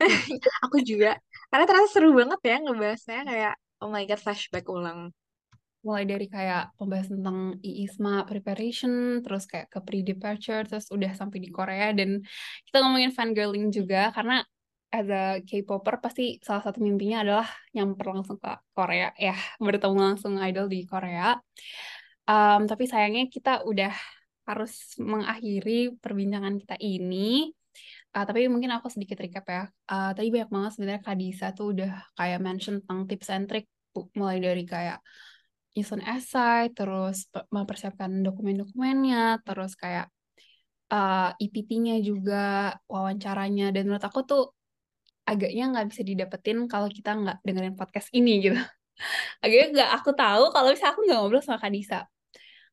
Aku 0.64 0.78
juga. 0.80 1.18
Karena 1.50 1.64
ternyata 1.66 1.90
seru 1.92 2.14
banget 2.16 2.40
ya 2.46 2.56
ngebahasnya 2.62 3.20
kayak, 3.26 3.54
oh 3.82 3.90
my 3.92 4.06
god, 4.06 4.20
flashback 4.22 4.64
ulang. 4.70 5.12
Mulai 5.80 6.04
dari 6.04 6.26
kayak 6.28 6.76
pembahasan 6.76 7.24
tentang 7.24 7.56
IISMA 7.64 8.28
preparation, 8.28 9.24
terus 9.24 9.48
kayak 9.48 9.72
ke 9.72 9.80
pre-departure, 9.80 10.68
terus 10.68 10.92
udah 10.92 11.12
sampai 11.16 11.38
di 11.40 11.48
Korea, 11.48 11.96
dan 11.96 12.20
kita 12.68 12.76
ngomongin 12.84 13.12
fangirling 13.16 13.72
juga, 13.72 14.12
karena 14.12 14.44
as 14.90 15.06
a 15.08 15.38
K-popper 15.46 16.02
pasti 16.02 16.42
salah 16.42 16.66
satu 16.66 16.82
mimpinya 16.82 17.22
adalah 17.22 17.48
nyamper 17.72 18.06
langsung 18.10 18.36
ke 18.36 18.52
Korea, 18.74 19.14
ya, 19.16 19.32
bertemu 19.64 19.98
langsung 19.98 20.36
idol 20.36 20.66
di 20.66 20.84
Korea. 20.84 21.38
Um, 22.26 22.68
tapi 22.68 22.86
sayangnya 22.86 23.26
kita 23.26 23.64
udah 23.66 23.94
harus 24.50 24.98
mengakhiri 24.98 25.94
perbincangan 26.02 26.58
kita 26.58 26.76
ini. 26.82 27.50
Uh, 28.10 28.26
tapi 28.26 28.50
mungkin 28.50 28.74
aku 28.74 28.90
sedikit 28.90 29.22
recap 29.22 29.46
ya. 29.46 29.64
Uh, 29.86 30.10
tadi 30.10 30.34
banyak 30.34 30.50
banget 30.50 30.70
sebenarnya 30.74 31.02
Kadisa 31.06 31.46
tuh 31.54 31.70
udah 31.70 31.92
kayak 32.18 32.38
mention 32.42 32.82
tentang 32.82 33.06
tips 33.06 33.30
and 33.30 33.46
trick, 33.46 33.70
mulai 34.18 34.42
dari 34.42 34.66
kayak 34.66 34.98
nyusun 35.76 36.02
esai, 36.02 36.74
terus 36.74 37.30
pe- 37.32 37.46
mempersiapkan 37.54 38.10
dokumen-dokumennya, 38.26 39.44
terus 39.46 39.78
kayak 39.78 40.10
uh, 40.90 41.30
EPT-nya 41.38 42.02
juga, 42.02 42.74
wawancaranya, 42.90 43.70
dan 43.70 43.86
menurut 43.86 44.02
aku 44.02 44.20
tuh 44.26 44.42
agaknya 45.22 45.70
nggak 45.70 45.86
bisa 45.94 46.02
didapetin 46.02 46.66
kalau 46.66 46.90
kita 46.90 47.14
nggak 47.14 47.36
dengerin 47.46 47.78
podcast 47.78 48.10
ini 48.10 48.50
gitu. 48.50 48.58
Agaknya 49.42 49.66
nggak 49.72 49.90
aku 50.02 50.10
tahu 50.12 50.44
kalau 50.52 50.68
misalnya 50.74 50.92
aku 50.92 51.02
nggak 51.06 51.18
ngobrol 51.22 51.42
sama 51.44 51.60
Kadisa. 51.62 52.04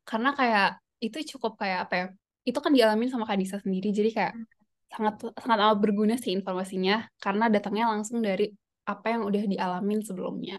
Karena 0.04 0.34
kayak 0.34 0.82
itu 0.98 1.38
cukup 1.38 1.62
kayak 1.62 1.88
apa 1.88 1.94
ya, 1.94 2.06
itu 2.50 2.58
kan 2.58 2.72
dialamin 2.74 3.08
sama 3.14 3.30
Kadisa 3.30 3.62
sendiri, 3.62 3.94
jadi 3.94 4.10
kayak 4.10 4.34
sangat 4.88 5.16
sangat 5.38 5.58
amat 5.68 5.78
berguna 5.84 6.16
sih 6.18 6.34
informasinya, 6.34 7.06
karena 7.22 7.52
datangnya 7.54 7.92
langsung 7.94 8.24
dari 8.24 8.50
apa 8.88 9.08
yang 9.14 9.28
udah 9.28 9.44
dialamin 9.46 10.00
sebelumnya. 10.02 10.58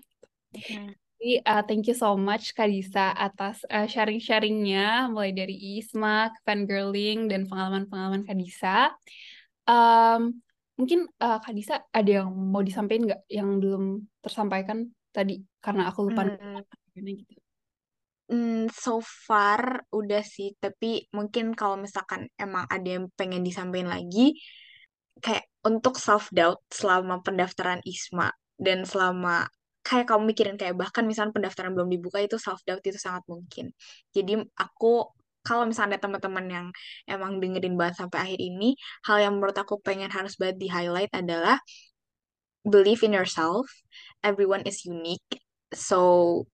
Jadi, 1.19 1.43
uh, 1.43 1.63
thank 1.67 1.91
you 1.91 1.99
so 1.99 2.15
much 2.15 2.55
Kak 2.55 2.71
Disa 2.71 3.11
atas 3.11 3.67
uh, 3.67 3.91
sharing-sharingnya, 3.91 5.11
mulai 5.11 5.35
dari 5.35 5.51
ISMA, 5.83 6.31
fangirling, 6.47 7.27
dan 7.27 7.51
pengalaman-pengalaman 7.51 8.23
Kak 8.23 8.39
Disa. 8.39 8.95
Um, 9.67 10.39
mungkin 10.79 11.11
uh, 11.19 11.43
Kak 11.43 11.59
Disa 11.59 11.83
ada 11.91 12.23
yang 12.23 12.31
mau 12.31 12.63
disampaikan 12.63 13.11
nggak 13.11 13.23
yang 13.27 13.59
belum 13.59 14.07
tersampaikan 14.23 14.95
tadi 15.11 15.43
karena 15.59 15.91
aku 15.91 16.07
lupa 16.07 16.23
Hmm, 16.23 16.63
gitu. 16.95 17.35
hmm, 18.31 18.71
so 18.71 19.03
far 19.03 19.83
udah 19.91 20.23
sih, 20.23 20.55
tapi 20.63 21.11
mungkin 21.11 21.51
kalau 21.59 21.75
misalkan 21.83 22.31
emang 22.39 22.63
ada 22.71 22.87
yang 22.95 23.11
pengen 23.19 23.43
disampaikan 23.43 23.91
lagi, 23.91 24.39
kayak 25.19 25.51
untuk 25.67 25.99
self 25.99 26.31
doubt 26.31 26.63
selama 26.71 27.19
pendaftaran 27.27 27.83
ISMA 27.83 28.31
dan 28.55 28.87
selama 28.87 29.51
kayak 29.89 30.07
kamu 30.11 30.23
mikirin 30.31 30.57
kayak 30.61 30.77
bahkan 30.77 31.09
misalnya 31.09 31.33
pendaftaran 31.33 31.73
belum 31.73 31.89
dibuka 31.89 32.21
itu 32.21 32.37
self 32.37 32.61
doubt 32.69 32.85
itu 32.85 33.01
sangat 33.01 33.25
mungkin. 33.25 33.73
Jadi 34.13 34.45
aku 34.61 35.09
kalau 35.47 35.65
misalnya 35.65 35.97
ada 35.97 36.05
teman-teman 36.05 36.47
yang 36.53 36.67
emang 37.09 37.41
dengerin 37.41 37.75
banget 37.81 37.97
sampai 38.05 38.19
akhir 38.21 38.41
ini, 38.45 38.77
hal 39.09 39.17
yang 39.25 39.33
menurut 39.41 39.57
aku 39.57 39.81
pengen 39.81 40.13
harus 40.13 40.37
banget 40.37 40.61
di 40.61 40.69
highlight 40.69 41.09
adalah 41.17 41.57
believe 42.69 43.01
in 43.01 43.17
yourself. 43.17 43.65
Everyone 44.21 44.61
is 44.69 44.85
unique. 44.85 45.25
So 45.73 46.45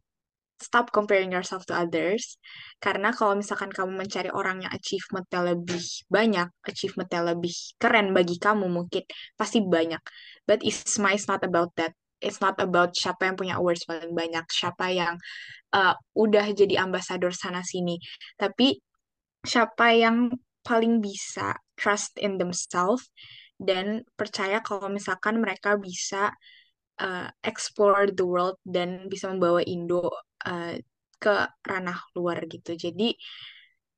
stop 0.63 0.95
comparing 0.95 1.35
yourself 1.35 1.67
to 1.67 1.75
others. 1.75 2.39
Karena 2.79 3.11
kalau 3.11 3.35
misalkan 3.35 3.75
kamu 3.75 4.07
mencari 4.07 4.31
orang 4.31 4.63
yang 4.63 4.71
achievementnya 4.71 5.41
lebih 5.55 5.83
banyak, 6.07 6.49
achievementnya 6.63 7.35
lebih 7.35 7.55
keren 7.83 8.15
bagi 8.15 8.39
kamu 8.39 8.71
mungkin, 8.71 9.03
pasti 9.35 9.59
banyak. 9.59 10.01
But 10.47 10.63
ISMA 10.63 11.19
is 11.19 11.27
not 11.27 11.43
about 11.43 11.75
that. 11.81 11.99
It's 12.25 12.41
not 12.41 12.57
about 12.57 12.97
siapa 12.97 13.29
yang 13.29 13.37
punya 13.37 13.55
awards 13.61 13.85
paling 13.85 14.17
banyak, 14.17 14.49
siapa 14.49 14.89
yang 14.89 15.15
uh, 15.77 15.95
udah 16.17 16.47
jadi 16.57 16.81
ambasador 16.81 17.37
sana-sini. 17.37 18.01
Tapi 18.41 18.81
siapa 19.45 19.93
yang 19.93 20.33
paling 20.65 21.05
bisa 21.05 21.61
trust 21.77 22.17
in 22.17 22.41
themselves 22.41 23.13
dan 23.61 24.03
percaya 24.17 24.65
kalau 24.65 24.89
misalkan 24.89 25.39
mereka 25.39 25.77
bisa 25.77 26.33
uh, 26.99 27.29
explore 27.45 28.09
the 28.09 28.25
world 28.25 28.57
dan 28.65 29.07
bisa 29.13 29.29
membawa 29.29 29.61
Indo 29.69 30.09
uh, 30.49 30.75
ke 31.21 31.35
ranah 31.69 32.01
luar 32.17 32.41
gitu. 32.49 32.75
Jadi 32.75 33.15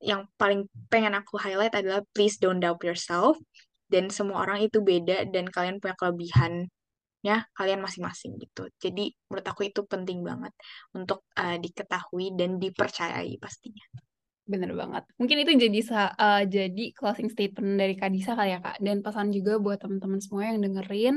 yang 0.03 0.29
paling 0.37 0.69
pengen 0.93 1.17
aku 1.17 1.41
highlight 1.41 1.73
adalah 1.73 2.05
please 2.12 2.37
don't 2.37 2.61
doubt 2.61 2.83
yourself 2.85 3.41
dan 3.89 4.12
semua 4.12 4.45
orang 4.45 4.67
itu 4.67 4.83
beda 4.83 5.25
dan 5.31 5.49
kalian 5.49 5.81
punya 5.81 5.97
kelebihannya 7.26 7.37
kalian 7.55 7.81
masing-masing 7.83 8.38
gitu. 8.38 8.68
Jadi 8.79 9.14
menurut 9.29 9.46
aku 9.46 9.62
itu 9.66 9.81
penting 9.87 10.22
banget 10.22 10.52
untuk 10.94 11.26
uh, 11.38 11.57
diketahui 11.59 12.37
dan 12.38 12.59
dipercayai 12.62 13.38
pastinya. 13.40 13.85
Bener 14.46 14.70
banget. 14.79 15.02
Mungkin 15.18 15.42
itu 15.42 15.52
jadi 15.59 15.79
uh, 16.14 16.42
jadi 16.46 16.85
closing 16.94 17.29
statement 17.33 17.74
dari 17.81 17.98
Kak 17.98 18.11
Disa 18.14 18.38
kali 18.38 18.55
ya 18.55 18.61
Kak. 18.62 18.79
Dan 18.79 19.02
pesan 19.02 19.35
juga 19.35 19.59
buat 19.59 19.83
teman-teman 19.83 20.20
semua 20.22 20.55
yang 20.55 20.62
dengerin, 20.62 21.14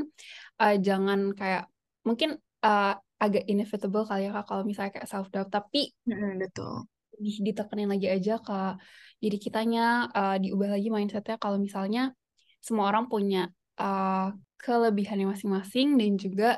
uh, 0.61 0.75
jangan 0.81 1.37
kayak 1.37 1.69
mungkin 2.01 2.41
uh, 2.65 2.97
agak 3.19 3.43
inevitable 3.45 4.07
kali 4.07 4.25
ya 4.25 4.31
Kak 4.33 4.45
kalau 4.49 4.63
misalnya 4.65 4.91
kayak 4.97 5.09
self 5.09 5.29
doubt, 5.29 5.53
tapi 5.53 5.93
mm, 6.09 6.41
betul. 6.41 6.89
Di, 7.19 7.31
ditekenin 7.43 7.91
lagi 7.91 8.07
aja 8.09 8.41
Kak. 8.41 8.81
Jadi 9.19 9.37
kitanya 9.37 10.07
uh, 10.09 10.37
diubah 10.39 10.79
lagi 10.79 10.87
mindsetnya 10.89 11.35
kalau 11.37 11.59
misalnya 11.59 12.15
semua 12.63 12.87
orang 12.91 13.11
punya 13.11 13.51
uh, 13.77 14.31
kelebihannya 14.59 15.31
masing-masing 15.31 15.95
dan 15.95 16.11
juga 16.19 16.49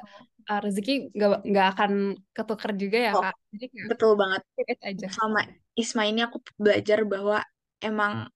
uh, 0.50 0.60
rezeki 0.60 1.14
nggak 1.14 1.42
nggak 1.46 1.68
akan 1.78 1.92
ketuker 2.34 2.72
juga 2.76 2.98
ya 2.98 3.12
oh, 3.14 3.24
kak. 3.24 3.36
Jadi 3.54 3.66
kayak, 3.70 3.88
betul 3.94 4.12
banget. 4.18 4.42
Aja. 4.82 5.08
Sama 5.14 5.40
Isma 5.78 6.04
ini 6.10 6.22
aku 6.26 6.42
belajar 6.58 7.00
bahwa 7.06 7.40
emang 7.80 8.28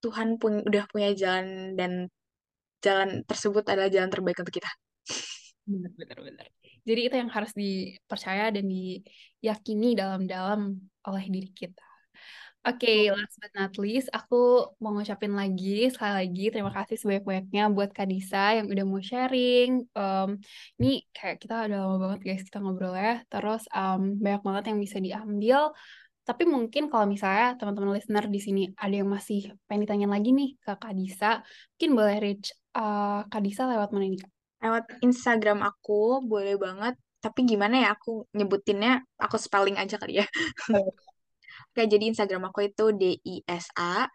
Tuhan 0.00 0.40
pun 0.40 0.64
udah 0.64 0.84
punya 0.88 1.12
jalan 1.12 1.76
dan 1.76 2.08
jalan 2.80 3.24
tersebut 3.28 3.64
adalah 3.68 3.92
jalan 3.92 4.08
terbaik 4.08 4.40
untuk 4.40 4.56
kita. 4.56 4.70
Benar, 5.68 5.92
benar, 5.96 6.18
benar. 6.24 6.46
Jadi 6.80 7.00
itu 7.06 7.14
yang 7.20 7.30
harus 7.30 7.52
dipercaya 7.52 8.48
dan 8.48 8.64
diyakini 8.64 9.92
dalam-dalam 9.92 10.80
oleh 11.04 11.24
diri 11.28 11.50
kita. 11.52 11.89
Oke, 12.60 12.84
okay, 12.84 13.00
last 13.08 13.40
but 13.40 13.48
not 13.56 13.72
least, 13.80 14.12
aku 14.12 14.36
mau 14.84 14.92
ngucapin 14.92 15.32
lagi 15.32 15.88
sekali 15.88 16.12
lagi 16.12 16.52
terima 16.52 16.68
kasih 16.68 17.00
sebanyak-banyaknya 17.00 17.72
buat 17.72 17.88
Kak 17.96 18.04
Disa 18.04 18.52
yang 18.52 18.68
udah 18.68 18.84
mau 18.84 19.00
sharing. 19.00 19.88
Um, 19.96 20.36
ini 20.76 21.00
kayak 21.16 21.40
kita 21.40 21.64
udah 21.64 21.78
lama 21.80 21.96
banget 21.96 22.20
guys 22.20 22.44
kita 22.44 22.60
ngobrol 22.60 22.92
ya. 22.92 23.24
Terus 23.32 23.64
um, 23.72 24.20
banyak 24.20 24.44
banget 24.44 24.64
yang 24.68 24.78
bisa 24.84 25.00
diambil. 25.00 25.72
Tapi 26.20 26.44
mungkin 26.44 26.92
kalau 26.92 27.08
misalnya 27.08 27.56
teman-teman 27.56 27.96
listener 27.96 28.28
di 28.28 28.40
sini 28.44 28.62
ada 28.76 28.92
yang 28.92 29.08
masih 29.08 29.56
pengen 29.64 29.88
ditanya 29.88 30.06
lagi 30.12 30.28
nih 30.36 30.50
ke 30.60 30.72
Kak 30.76 30.92
Disa, 30.92 31.40
mungkin 31.72 31.90
boleh 31.96 32.16
reach 32.20 32.52
uh, 32.76 33.24
Kak 33.24 33.40
Disa 33.40 33.64
lewat 33.72 33.88
mana 33.96 34.04
nih 34.04 34.20
Kak? 34.20 34.32
Lewat 34.60 34.84
Instagram 35.00 35.64
aku, 35.64 36.20
boleh 36.28 36.60
banget. 36.60 36.92
Tapi 37.24 37.40
gimana 37.48 37.88
ya 37.88 37.96
aku 37.96 38.28
nyebutinnya, 38.36 39.00
aku 39.16 39.40
spelling 39.40 39.80
aja 39.80 39.96
kali 39.96 40.20
ya. 40.20 40.28
Oke, 41.70 41.86
jadi 41.86 42.04
Instagram 42.10 42.50
aku 42.50 42.66
itu 42.66 42.84
D 42.98 43.02
I 43.22 43.34
S 43.46 43.70
A 43.78 44.10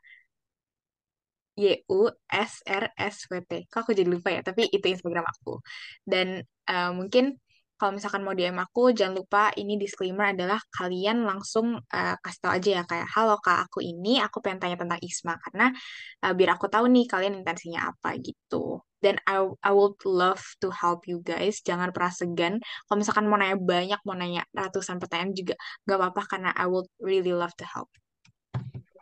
Y 1.56 1.72
U 1.88 2.12
S 2.28 2.60
R 2.68 2.86
S 3.00 3.16
W 3.32 3.40
T. 3.48 3.52
Kok 3.72 3.80
aku 3.88 3.92
jadi 3.96 4.10
lupa 4.12 4.28
ya, 4.36 4.44
tapi 4.44 4.68
itu 4.68 4.86
Instagram 4.92 5.24
aku. 5.24 5.64
Dan 6.04 6.44
uh, 6.68 6.92
mungkin 6.92 7.40
kalau 7.76 7.92
misalkan 7.92 8.24
mau 8.24 8.32
DM 8.32 8.56
aku, 8.56 8.96
jangan 8.96 9.20
lupa 9.20 9.52
ini 9.60 9.76
disclaimer 9.76 10.32
adalah 10.32 10.60
kalian 10.72 11.28
langsung 11.28 11.76
uh, 11.76 12.16
kasih 12.24 12.40
tau 12.40 12.52
aja 12.56 12.70
ya 12.80 12.84
kayak, 12.88 13.08
halo 13.12 13.36
kak 13.44 13.68
aku 13.68 13.84
ini, 13.84 14.24
aku 14.24 14.40
pengen 14.40 14.64
tanya 14.64 14.78
tentang 14.80 15.00
Isma 15.04 15.36
karena 15.44 15.76
uh, 16.24 16.32
biar 16.32 16.56
aku 16.56 16.72
tahu 16.72 16.88
nih 16.88 17.06
kalian 17.12 17.36
intensinya 17.36 17.92
apa 17.92 18.16
gitu. 18.24 18.80
Dan 19.04 19.20
I, 19.28 19.44
I 19.62 19.72
would 19.76 20.00
love 20.08 20.42
to 20.64 20.72
help 20.72 21.06
you 21.06 21.20
guys. 21.22 21.60
Jangan 21.62 21.92
pernah 21.92 22.10
segan. 22.16 22.54
Kalau 22.88 22.98
misalkan 22.98 23.28
mau 23.28 23.38
nanya 23.38 23.60
banyak, 23.60 24.00
mau 24.08 24.16
nanya 24.16 24.48
ratusan 24.56 24.98
pertanyaan 24.98 25.36
juga 25.36 25.54
gak 25.86 26.00
apa-apa 26.00 26.22
karena 26.32 26.50
I 26.56 26.66
would 26.66 26.90
really 26.98 27.36
love 27.36 27.54
to 27.60 27.68
help. 27.68 27.92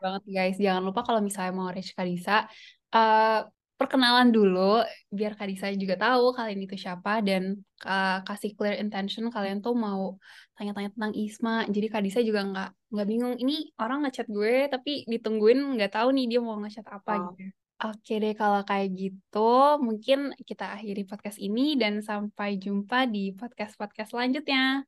Banget 0.01 0.23
guys. 0.27 0.57
Jangan 0.59 0.83
lupa 0.83 1.05
kalau 1.07 1.23
misalnya 1.23 1.53
mau 1.55 1.71
reach 1.71 1.95
Kalisa, 1.95 2.49
uh, 2.91 3.47
perkenalan 3.83 4.31
dulu 4.31 4.79
biar 5.11 5.35
Kadisa 5.35 5.67
juga 5.75 5.99
tahu 5.99 6.31
kalian 6.31 6.63
itu 6.63 6.79
siapa 6.79 7.19
dan 7.19 7.59
uh, 7.83 8.23
kasih 8.23 8.55
clear 8.55 8.79
intention 8.79 9.27
kalian 9.27 9.59
tuh 9.59 9.75
mau 9.75 10.15
tanya-tanya 10.55 10.95
tentang 10.95 11.11
Isma 11.11 11.67
jadi 11.67 11.87
Kadisa 11.91 12.23
juga 12.23 12.47
nggak 12.47 12.69
nggak 12.95 13.07
bingung 13.11 13.35
ini 13.35 13.75
orang 13.75 14.07
ngechat 14.07 14.31
gue 14.31 14.71
tapi 14.71 15.03
ditungguin 15.11 15.75
nggak 15.75 15.99
tahu 15.99 16.15
nih 16.15 16.25
dia 16.31 16.39
mau 16.39 16.55
ngechat 16.63 16.87
apa 16.87 17.11
oh. 17.19 17.35
gitu 17.35 17.51
Oke 17.83 18.15
deh 18.15 18.31
kalau 18.31 18.63
kayak 18.63 18.95
gitu 18.95 19.51
mungkin 19.83 20.31
kita 20.47 20.71
akhiri 20.71 21.03
podcast 21.03 21.35
ini 21.35 21.75
dan 21.75 21.99
sampai 21.99 22.55
jumpa 22.55 23.11
di 23.11 23.35
podcast-podcast 23.35 24.15
selanjutnya. 24.15 24.87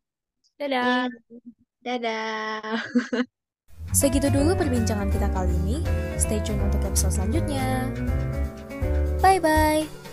Dadah. 0.55 1.11
Dadah. 1.83 2.79
Segitu 3.91 4.31
dulu 4.31 4.55
perbincangan 4.55 5.11
kita 5.11 5.27
kali 5.27 5.51
ini. 5.67 5.77
Stay 6.15 6.39
tune 6.39 6.61
untuk 6.63 6.79
episode 6.87 7.19
selanjutnya. 7.19 7.91
Bye 9.35 9.39
bye. 9.41 10.04